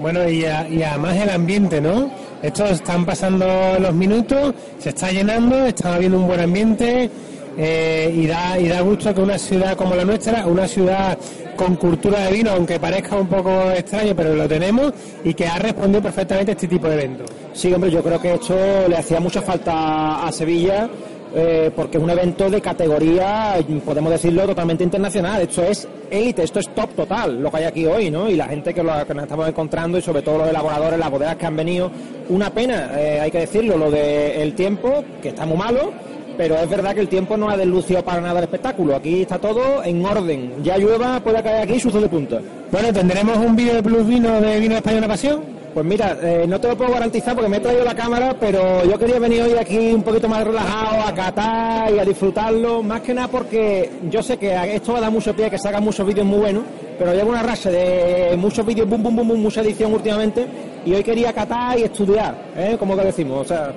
[0.00, 2.10] Bueno, y, a- y además el ambiente, ¿no?
[2.42, 3.46] Estos están pasando
[3.78, 7.10] los minutos, se está llenando, está habiendo un buen ambiente
[7.58, 11.18] eh, y, da, y da gusto que una ciudad como la nuestra, una ciudad
[11.54, 15.58] con cultura de vino, aunque parezca un poco extraño, pero lo tenemos y que ha
[15.58, 17.30] respondido perfectamente a este tipo de eventos.
[17.52, 18.56] Sí, hombre, yo creo que esto
[18.88, 20.88] le hacía mucha falta a Sevilla
[21.34, 23.54] eh, porque es un evento de categoría,
[23.84, 25.42] podemos decirlo, totalmente internacional.
[25.42, 28.28] Esto es élite, esto es top total, lo que hay aquí hoy, ¿no?
[28.28, 31.36] Y la gente que, lo- nos estamos encontrando y sobre todo los elaboradores, las bodegas
[31.36, 31.90] que han venido.
[32.28, 35.92] Una pena, eh, hay que decirlo, lo del tiempo, que está muy malo.
[36.36, 38.96] Pero es verdad que el tiempo no ha deslucido para nada el espectáculo.
[38.96, 40.54] Aquí está todo en orden.
[40.62, 42.40] Ya llueva, puede caer aquí suzo de punta.
[42.72, 45.59] Bueno, ¿tendremos un vídeo de Plus Vino de Vino de España pasión?
[45.72, 48.84] Pues mira, eh, no te lo puedo garantizar porque me he traído la cámara, pero
[48.84, 53.02] yo quería venir hoy aquí un poquito más relajado, a catar y a disfrutarlo, más
[53.02, 56.04] que nada porque yo sé que esto va a dar mucho pie, que sacan muchos
[56.04, 56.64] vídeos muy buenos,
[56.98, 60.44] pero llevo una racha de muchos vídeos, boom, boom, boom, boom, mucha edición últimamente,
[60.84, 62.76] y hoy quería catar y estudiar, ¿eh?
[62.76, 63.72] como que decimos, o sea,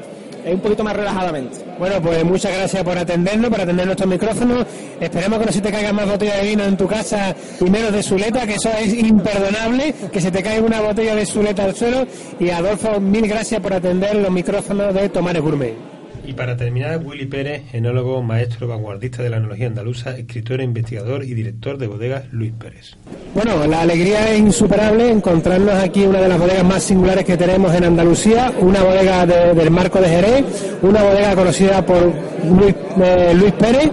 [0.45, 1.57] un poquito más relajadamente.
[1.79, 4.65] Bueno, pues muchas gracias por atendernos, por atender nuestros micrófonos.
[4.99, 7.91] Esperemos que no se te caigan más botellas de vino en tu casa y menos
[7.91, 11.75] de suleta, que eso es imperdonable, que se te caiga una botella de suleta al
[11.75, 12.05] suelo.
[12.39, 15.92] Y Adolfo, mil gracias por atender los micrófonos de Tomares Gourmet.
[16.25, 21.33] Y para terminar, Willy Pérez, enólogo, maestro vanguardista de la enología andaluza, escritor, investigador y
[21.33, 22.95] director de bodegas Luis Pérez.
[23.35, 27.73] Bueno, la alegría es insuperable encontrarnos aquí una de las bodegas más singulares que tenemos
[27.75, 30.45] en Andalucía, una bodega de- del Marco de Jerez,
[30.81, 33.89] una bodega conocida por Luis, eh, Luis Pérez,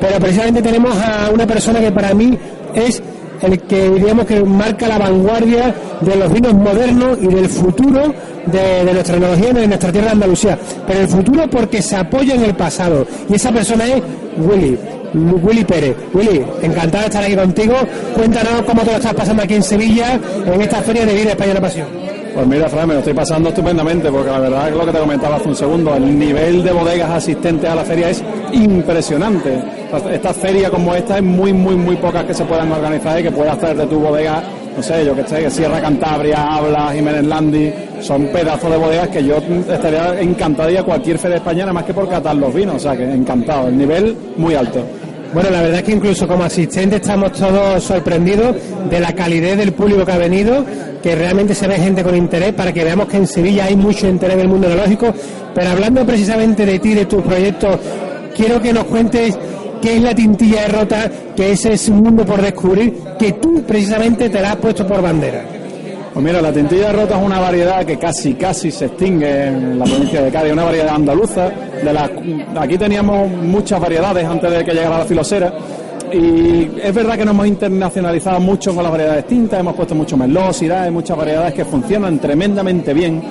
[0.00, 2.38] pero precisamente tenemos a una persona que para mí
[2.74, 3.02] es
[3.42, 8.12] el que diríamos que marca la vanguardia de los vinos modernos y del futuro
[8.46, 10.58] de, de nuestra enología y de nuestra tierra de Andalucía.
[10.86, 13.06] Pero el futuro porque se apoya en el pasado.
[13.28, 14.02] Y esa persona es
[14.38, 14.78] Willy.
[15.14, 15.96] Willy Pérez.
[16.14, 17.74] Willy, encantado de estar aquí contigo.
[18.14, 21.54] Cuéntanos cómo te lo estás pasando aquí en Sevilla, en esta feria de vida España
[21.54, 22.19] la Pasión.
[22.34, 24.98] Pues mira, Fran, me lo estoy pasando estupendamente porque la verdad es lo que te
[24.98, 28.22] comentaba hace un segundo, el nivel de bodegas asistentes a la feria es
[28.52, 29.60] impresionante.
[30.12, 33.32] Esta feria como esta es muy, muy, muy pocas que se puedan organizar y que
[33.32, 34.42] puedas traer de tu bodega,
[34.76, 39.24] no sé, yo que sé, Sierra Cantabria, Habla, Jiménez Landi, son pedazos de bodegas que
[39.24, 42.76] yo estaría encantado de ir a cualquier feria española más que por catar los vinos,
[42.76, 44.84] o sea que encantado, el nivel muy alto.
[45.32, 48.56] Bueno, la verdad es que incluso como asistente estamos todos sorprendidos
[48.90, 50.64] de la calidez del público que ha venido,
[51.00, 54.08] que realmente se ve gente con interés, para que veamos que en Sevilla hay mucho
[54.08, 55.14] interés en el mundo ecológico.
[55.54, 57.78] Pero hablando precisamente de ti, de tus proyectos,
[58.36, 59.38] quiero que nos cuentes
[59.80, 63.62] qué es la tintilla de rota, que ese es un mundo por descubrir, que tú
[63.62, 65.59] precisamente te la has puesto por bandera.
[66.20, 69.86] Pues mira, la tintilla rota es una variedad que casi, casi se extingue en la
[69.86, 71.48] provincia de Cádiz, una variedad andaluza.
[71.48, 72.10] De la,
[72.60, 75.50] aquí teníamos muchas variedades antes de que llegara la filosera.
[76.12, 80.18] Y es verdad que nos hemos internacionalizado mucho con las variedades tintas, hemos puesto mucho
[80.18, 83.22] melosidad, hay muchas variedades que funcionan tremendamente bien,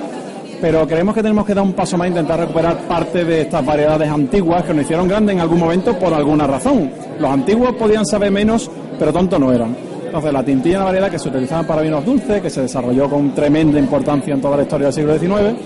[0.60, 3.64] pero creemos que tenemos que dar un paso más e intentar recuperar parte de estas
[3.64, 6.90] variedades antiguas que nos hicieron grandes en algún momento por alguna razón.
[7.20, 8.68] Los antiguos podían saber menos,
[8.98, 9.89] pero tontos no eran.
[10.10, 13.08] Entonces, la tintilla es una variedad que se utilizaba para vinos dulces, que se desarrolló
[13.08, 15.56] con tremenda importancia en toda la historia del siglo XIX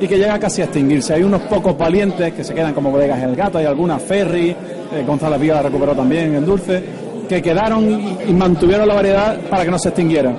[0.00, 1.14] y que llega casi a extinguirse.
[1.14, 5.04] Hay unos pocos valientes que se quedan como bodegas El Gato, hay algunas Ferry, eh,
[5.06, 6.82] González Villa la recuperó también en dulce,
[7.28, 10.34] que quedaron y, y mantuvieron la variedad para que no se extinguiera.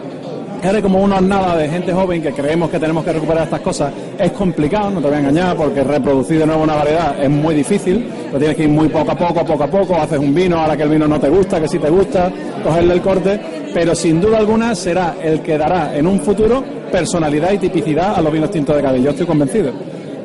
[0.63, 3.91] Ahora como una nada de gente joven que creemos que tenemos que recuperar estas cosas
[4.17, 7.53] es complicado, no te voy a engañar, porque reproducir de nuevo una variedad es muy
[7.53, 10.57] difícil, lo tienes que ir muy poco a poco, poco a poco, haces un vino,
[10.57, 12.31] ahora que el vino no te gusta, que sí te gusta,
[12.63, 13.39] cogerle el corte,
[13.73, 18.21] pero sin duda alguna será el que dará en un futuro personalidad y tipicidad a
[18.21, 19.01] los vinos tintos de.
[19.01, 19.73] Yo estoy convencido.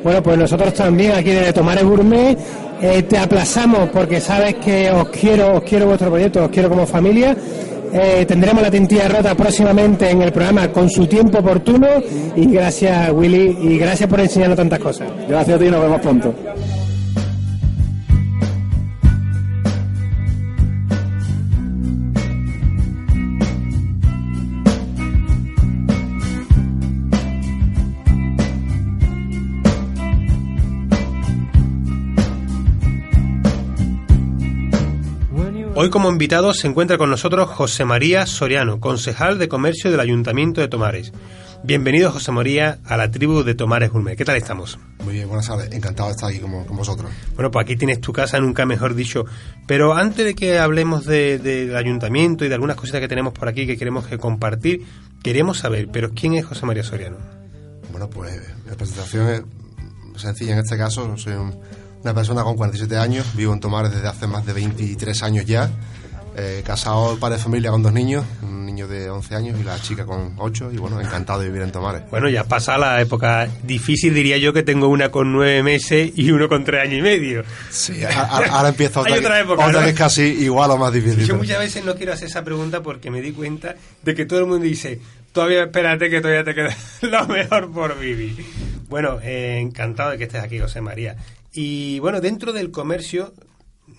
[0.03, 2.37] Bueno, pues nosotros también aquí de Tomares Gourmet
[2.81, 6.85] eh, te aplazamos porque sabes que os quiero, os quiero vuestro proyecto, os quiero como
[6.87, 7.35] familia.
[7.91, 11.87] Eh, tendremos la tintilla rota próximamente en el programa con su tiempo oportuno
[12.35, 15.09] y gracias Willy y gracias por enseñarnos tantas cosas.
[15.27, 16.33] Gracias a ti, nos vemos pronto.
[35.81, 40.59] Hoy como invitado se encuentra con nosotros José María Soriano, concejal de comercio del Ayuntamiento
[40.59, 41.13] de Tomares.
[41.63, 44.17] Bienvenido José María a la tribu de Tomares Gourmet.
[44.17, 44.77] ¿Qué tal estamos?
[45.05, 45.71] Muy bien, buenas tardes.
[45.71, 47.09] Encantado de estar aquí con, con vosotros.
[47.35, 49.23] Bueno, pues aquí tienes tu casa, nunca mejor dicho.
[49.67, 53.47] Pero antes de que hablemos de- del ayuntamiento y de algunas cositas que tenemos por
[53.47, 54.85] aquí que queremos que compartir,
[55.23, 57.15] queríamos saber, pero ¿quién es José María Soriano?
[57.91, 58.37] Bueno, pues
[58.69, 59.41] la presentación es
[60.21, 61.15] sencilla en este caso.
[61.15, 61.57] Soy un-
[62.03, 65.69] una persona con 47 años, vivo en Tomares desde hace más de 23 años ya.
[66.41, 69.77] Eh, casado, padre de familia con dos niños, un niño de 11 años y la
[69.81, 70.71] chica con 8.
[70.71, 72.03] Y bueno, encantado de vivir en Tomares.
[72.11, 76.31] Bueno, ya pasa la época difícil, diría yo, que tengo una con nueve meses y
[76.31, 77.43] uno con tres años y medio.
[77.69, 79.83] Sí, a- a- ahora empieza otra, Hay otra época, otra ¿no?
[79.85, 81.25] que es casi igual o más difícil.
[81.25, 84.39] Yo muchas veces no quiero hacer esa pregunta porque me di cuenta de que todo
[84.39, 85.01] el mundo dice,
[85.33, 88.45] todavía espérate que todavía te queda lo mejor por vivir.
[88.87, 91.17] Bueno, eh, encantado de que estés aquí, José María.
[91.53, 93.33] Y bueno, dentro del comercio,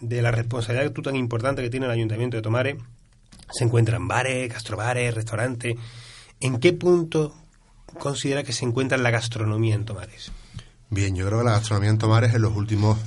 [0.00, 2.76] de la responsabilidad tú tan importante que tiene el Ayuntamiento de Tomares,
[3.52, 5.76] se encuentran bares, gastrobares, restaurantes.
[6.40, 7.34] ¿En qué punto
[7.98, 10.30] considera que se encuentra la gastronomía en Tomares?
[10.88, 12.98] Bien, yo creo que la gastronomía en Tomares en los últimos,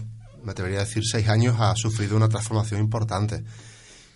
[0.44, 3.44] me atrevería a decir, seis años ha sufrido una transformación importante.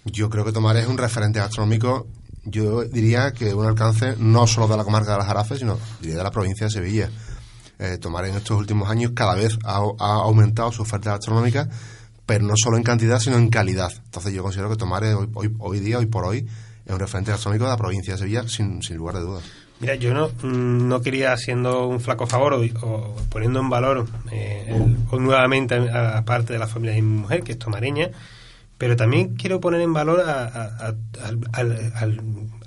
[0.06, 2.08] Yo creo que Tomares es un referente gastronómico,
[2.50, 6.18] yo diría que un alcance no solo de la comarca de las Jarafes, sino diría
[6.18, 7.10] de la provincia de Sevilla.
[7.80, 11.70] Eh, Tomares en estos últimos años cada vez ha, ha aumentado su oferta gastronómica,
[12.26, 13.92] pero no solo en cantidad, sino en calidad.
[14.06, 16.48] Entonces yo considero que Tomares hoy, hoy, hoy día, hoy por hoy,
[16.86, 19.44] es un referente gastronómico de la provincia de Sevilla, sin, sin lugar de dudas.
[19.80, 24.08] Mira, yo no, mm, no quería, haciendo un flaco favor o, o poniendo en valor
[24.32, 27.60] eh, el- o nuevamente a, a parte de la familia de mi mujer, que es
[27.60, 28.10] tomareña,
[28.78, 30.94] pero también quiero poner en valor a, a-
[31.58, 32.06] a-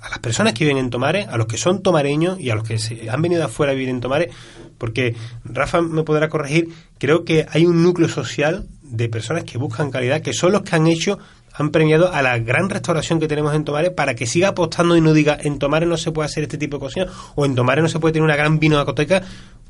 [0.09, 2.77] las personas que viven en Tomares, a los que son tomareños y a los que
[2.79, 4.33] se han venido afuera a vivir en Tomares,
[4.77, 9.91] porque Rafa me podrá corregir, creo que hay un núcleo social de personas que buscan
[9.91, 11.19] calidad, que son los que han hecho
[11.53, 15.01] han premiado a la gran restauración que tenemos en Tomares para que siga apostando y
[15.01, 17.83] no diga en Tomares no se puede hacer este tipo de cocina o en Tomares
[17.83, 19.21] no se puede tener una gran vinoteca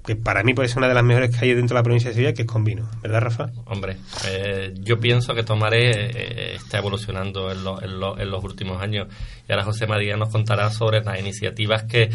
[0.06, 2.10] que para mí puede ser una de las mejores que hay dentro de la provincia
[2.10, 3.50] de Sevilla que es con vino, ¿verdad Rafa?
[3.66, 3.98] Hombre,
[4.28, 8.82] eh, yo pienso que Tomares eh, está evolucionando en, lo- en lo- en los últimos
[8.82, 9.08] años.
[9.48, 12.10] Y ahora José María nos contará sobre las iniciativas que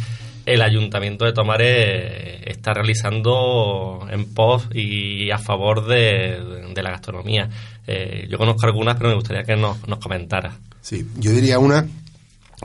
[0.46, 6.90] el Ayuntamiento de Tomares eh, está realizando en pos y a favor de, de la
[6.90, 7.48] gastronomía.
[7.86, 10.56] Eh, yo conozco algunas, pero me gustaría que nos, nos comentara.
[10.80, 11.86] Sí, yo diría una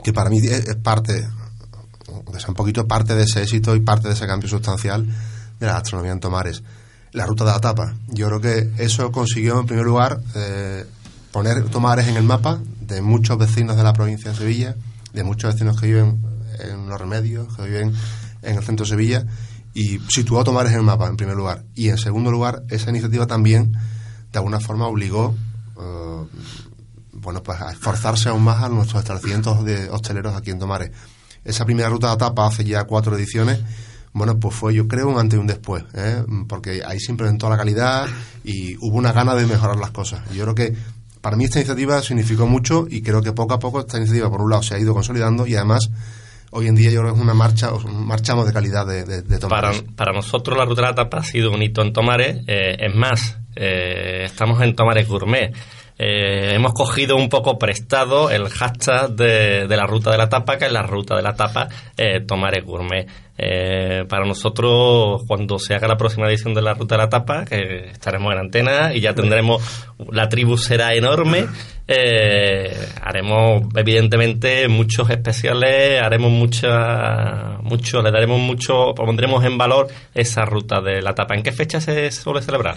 [0.02, 1.12] que para mí es parte,
[2.24, 5.06] o sea, un poquito parte de ese éxito y parte de ese cambio sustancial
[5.58, 6.62] de la gastronomía en Tomares.
[7.12, 7.94] La ruta de la tapa.
[8.08, 10.86] Yo creo que eso consiguió, en primer lugar, eh,
[11.30, 14.76] poner Tomares en el mapa de muchos vecinos de la provincia de Sevilla,
[15.12, 16.22] de muchos vecinos que viven
[16.58, 17.92] en Los Remedios, que viven
[18.42, 19.26] en el centro de Sevilla,
[19.74, 21.64] y situó a Tomares en el mapa, en primer lugar.
[21.74, 23.72] Y en segundo lugar, esa iniciativa también,
[24.32, 25.34] de alguna forma, obligó
[25.78, 26.26] eh,
[27.22, 30.90] bueno, pues a esforzarse aún más a nuestros establecimientos de hosteleros aquí en Tomares.
[31.44, 33.60] Esa primera ruta de tapa hace ya cuatro ediciones,
[34.12, 36.22] bueno, pues fue yo creo un antes y un después, ¿eh?
[36.48, 38.06] porque ahí se implementó la calidad
[38.44, 40.20] y hubo una gana de mejorar las cosas.
[40.32, 40.74] Yo creo que
[41.20, 44.42] para mí esta iniciativa significó mucho y creo que poco a poco esta iniciativa por
[44.42, 45.90] un lado se ha ido consolidando y además
[46.50, 49.38] hoy en día yo creo que es una marcha, marchamos de calidad de, de, de
[49.38, 49.82] Tomares.
[49.96, 52.42] para nosotros la ruta de la tapa ha sido un hito en Tomares.
[52.46, 55.54] eh, es más, eh, estamos en Tomares Gourmet.
[55.98, 60.66] Eh, hemos cogido un poco prestado el hashtag de, la ruta de la tapa, que
[60.66, 62.24] es la ruta de la tapa eh,
[62.64, 63.06] Gourmet.
[63.38, 67.44] Eh, para nosotros, cuando se haga la próxima edición de la ruta de la tapa,
[67.44, 69.62] que estaremos en antena y ya tendremos,
[70.10, 71.46] la tribu será enorme,
[71.88, 80.44] eh, haremos evidentemente muchos especiales, haremos mucha, mucho, le daremos mucho, pondremos en valor esa
[80.44, 81.34] ruta de la tapa.
[81.34, 82.76] ¿En qué fecha se suele celebrar?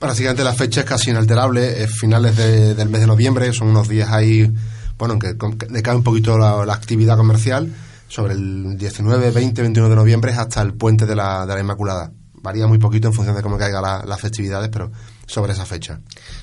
[0.00, 3.88] Básicamente la fecha es casi inalterable, es finales de- del mes de noviembre, son unos
[3.88, 4.50] días ahí,
[4.98, 7.70] bueno, en que que decae un poquito la, la actividad comercial,
[8.08, 12.10] sobre el 19, 20, 21 de noviembre hasta el puente de la, de la Inmaculada.
[12.42, 14.90] Varía muy poquito en función de cómo caigan la- las festividades, pero
[15.26, 16.00] sobre esa fecha.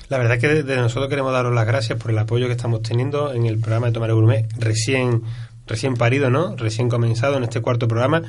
[0.08, 2.82] La verdad es que desde nosotros queremos daros las gracias por el apoyo que estamos
[2.82, 5.22] teniendo en el programa de Tomar Gourmet, recién,
[5.66, 6.54] recién parido, ¿no?
[6.56, 8.22] Recién comenzado en este cuarto programa.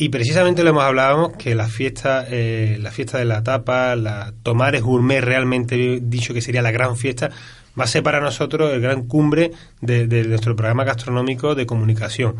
[0.00, 4.32] Y precisamente lo hemos hablábamos que la fiesta, eh, la fiesta de la tapa, la
[4.44, 7.30] Tomares Gourmet, realmente dicho que sería la gran fiesta,
[7.78, 12.36] va a ser para nosotros el gran cumbre de, nuestro programa gastronómico de comunicación.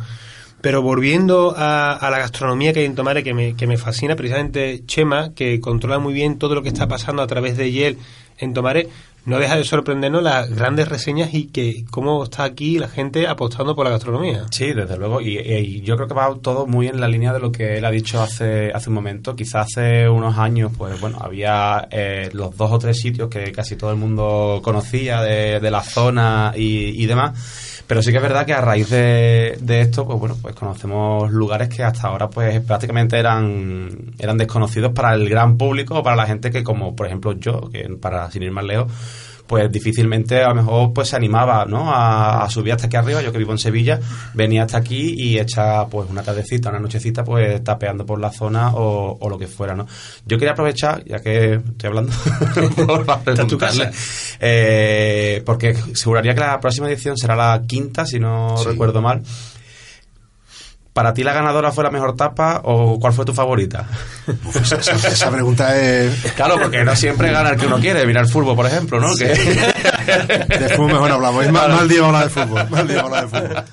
[0.60, 4.14] Pero volviendo a, a la gastronomía que hay en Tomare, que me, que me fascina,
[4.14, 7.98] precisamente Chema, que controla muy bien todo lo que está pasando a través de Yel
[8.38, 8.88] en Tomare,
[9.28, 13.76] no deja de sorprendernos las grandes reseñas y que cómo está aquí la gente apostando
[13.76, 14.46] por la gastronomía.
[14.50, 15.20] Sí, desde luego.
[15.20, 17.84] Y, y yo creo que va todo muy en la línea de lo que él
[17.84, 19.36] ha dicho hace, hace un momento.
[19.36, 23.76] Quizás hace unos años, pues bueno, había eh, los dos o tres sitios que casi
[23.76, 27.77] todo el mundo conocía de, de la zona y, y demás.
[27.88, 31.30] Pero sí que es verdad que a raíz de, de esto, pues bueno, pues conocemos
[31.32, 36.14] lugares que hasta ahora pues prácticamente eran, eran desconocidos para el gran público o para
[36.14, 38.92] la gente que como por ejemplo yo, que para sin ir más lejos,
[39.48, 41.90] pues difícilmente a lo mejor pues se animaba ¿no?
[41.92, 43.98] a, a subir hasta aquí arriba yo que vivo en Sevilla
[44.34, 48.70] venía hasta aquí y echa pues una tardecita una nochecita pues tapeando por la zona
[48.74, 49.86] o, o lo que fuera ¿no?
[50.26, 52.12] yo quería aprovechar ya que estoy hablando
[52.86, 53.90] por preguntarle,
[54.38, 58.66] eh, porque aseguraría que la próxima edición será la quinta si no Sí.
[58.68, 59.22] recuerdo mal
[60.98, 63.86] ¿Para ti la ganadora fue la mejor tapa o cuál fue tu favorita?
[64.52, 66.12] Esa, esa pregunta es...
[66.32, 69.14] Claro, porque no siempre gana el que uno quiere, mirar el fútbol, por ejemplo, ¿no?
[69.14, 69.26] Que...
[69.26, 71.44] De fútbol mejor no hablamos.
[71.46, 72.68] Es mal, mal día hablar de fútbol.
[72.68, 73.64] Mal día hablar de fútbol.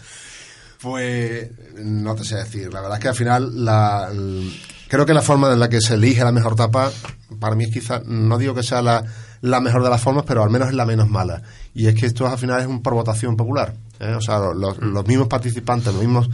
[0.82, 1.50] Pues
[1.84, 2.72] no te sé decir.
[2.72, 4.54] La verdad es que al final la, el-
[4.88, 6.92] creo que la forma en la que se elige la mejor tapa,
[7.40, 9.04] para mí es quizá, no digo que sea la,
[9.42, 11.42] la mejor de las formas, pero al menos es la menos mala.
[11.74, 13.74] Y es que esto al final es un por votación popular.
[14.00, 14.14] ¿eh?
[14.14, 16.30] O sea, los, los mismos participantes, los mismos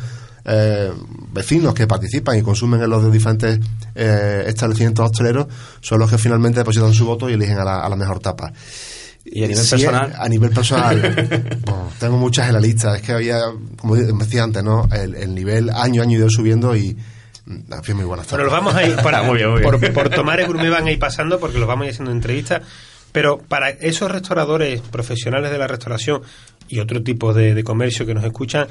[0.46, 0.92] eh,
[1.32, 3.60] vecinos que participan y consumen en los diferentes
[3.96, 5.48] eh, establecimientos hosteleros
[5.82, 8.52] son los que finalmente depositan su voto y eligen a la, a la mejor tapa.
[9.24, 10.14] Y a nivel Sí, personal.
[10.18, 11.00] a nivel personal,
[11.66, 12.96] bueno, tengo muchas en la lista.
[12.96, 13.40] Es que había,
[13.78, 14.88] como decía antes, ¿no?
[14.92, 16.98] El, el nivel año a año ido subiendo y
[17.46, 17.52] mm,
[17.88, 18.52] en muy buenas Bueno, los tardes.
[18.52, 19.72] vamos a ir para, Muy bien, muy bien.
[19.80, 22.64] Por, por Tomares Gourmet van a ir pasando porque los vamos a ir haciendo entrevistas.
[23.12, 26.22] Pero para esos restauradores profesionales de la restauración
[26.68, 28.68] y otro tipo de, de comercio que nos escuchan,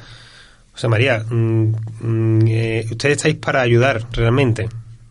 [0.81, 4.67] José María, mm, mm, eh, ustedes estáis para ayudar realmente.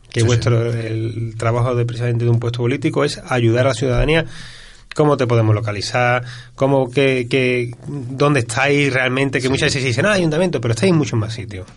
[0.09, 3.75] Que Sí, vuestro el trabajo de presidente de un puesto político es ayudar a la
[3.75, 4.25] ciudadanía.
[4.95, 6.23] ¿Cómo te podemos localizar?
[6.55, 9.39] ¿Cómo, que, que, ¿Dónde estáis realmente?
[9.39, 11.67] Que muchas veces se dicen, ah, ayuntamiento, pero estáis en muchos más sitios.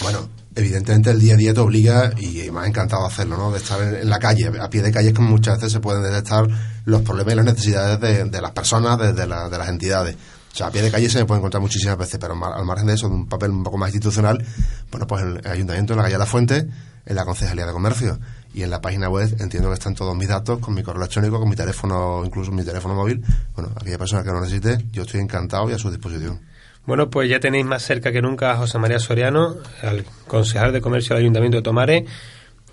[0.00, 3.50] Bueno, evidentemente el día a día te obliga, y me ha encantado hacerlo, ¿no?
[3.52, 6.02] De estar en, la calle, a pie de calle, es como muchas veces se pueden
[6.02, 6.46] detectar
[6.86, 10.16] los problemas y las necesidades de, de las personas, de, de la- de las entidades.
[10.52, 12.86] O sea, a pie de calle se me puede encontrar muchísimas veces, pero al margen
[12.86, 14.44] de eso, de un papel un poco más institucional,
[14.90, 16.66] bueno, pues el ayuntamiento, en la calle de la Fuente,
[17.06, 18.18] en la Concejalía de Comercio.
[18.54, 21.38] Y en la página web entiendo que están todos mis datos, con mi correo electrónico,
[21.38, 23.22] con mi teléfono, incluso mi teléfono móvil.
[23.54, 26.40] Bueno, aquella persona que lo necesite, yo estoy encantado y a su disposición.
[26.86, 30.80] Bueno, pues ya tenéis más cerca que nunca a José María Soriano, al concejal de
[30.80, 32.06] comercio del Ayuntamiento de Tomare,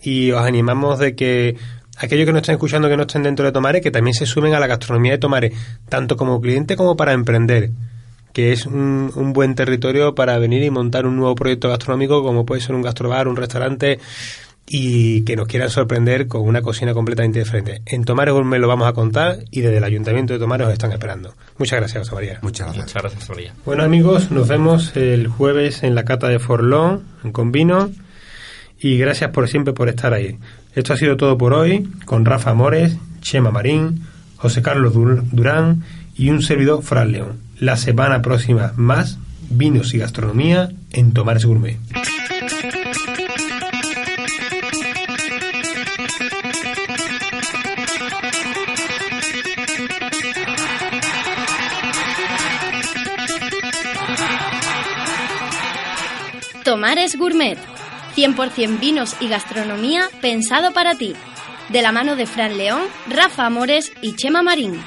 [0.01, 1.57] y os animamos de que
[1.97, 4.53] aquellos que no estén escuchando que no estén dentro de Tomare, que también se sumen
[4.53, 5.51] a la gastronomía de Tomare,
[5.89, 7.71] tanto como cliente como para emprender,
[8.33, 12.45] que es un, un buen territorio para venir y montar un nuevo proyecto gastronómico, como
[12.45, 13.99] puede ser un gastrobar, un restaurante,
[14.67, 17.81] y que nos quieran sorprender con una cocina completamente diferente.
[17.85, 20.91] En Tomare Gourmet lo vamos a contar y desde el Ayuntamiento de Tomare os están
[20.91, 21.35] esperando.
[21.57, 22.39] Muchas gracias, José María.
[22.41, 22.85] Muchas gracias.
[22.85, 23.53] Muchas gracias, María.
[23.65, 27.91] Bueno amigos, nos vemos el jueves en la cata de Forlón, en Convino,
[28.79, 30.37] y gracias por siempre por estar ahí.
[30.75, 34.01] Esto ha sido todo por hoy, con Rafa Amores, Chema Marín,
[34.37, 35.83] José Carlos Dur- Durán
[36.15, 37.39] y un servidor Fran León.
[37.59, 39.17] La semana próxima más
[39.49, 41.77] vinos y gastronomía en Tomares Gourmet.
[56.63, 57.57] Tomares Gourmet.
[58.15, 61.13] 100% vinos y gastronomía pensado para ti.
[61.69, 64.79] De la mano de Fran León, Rafa Amores y Chema Marín.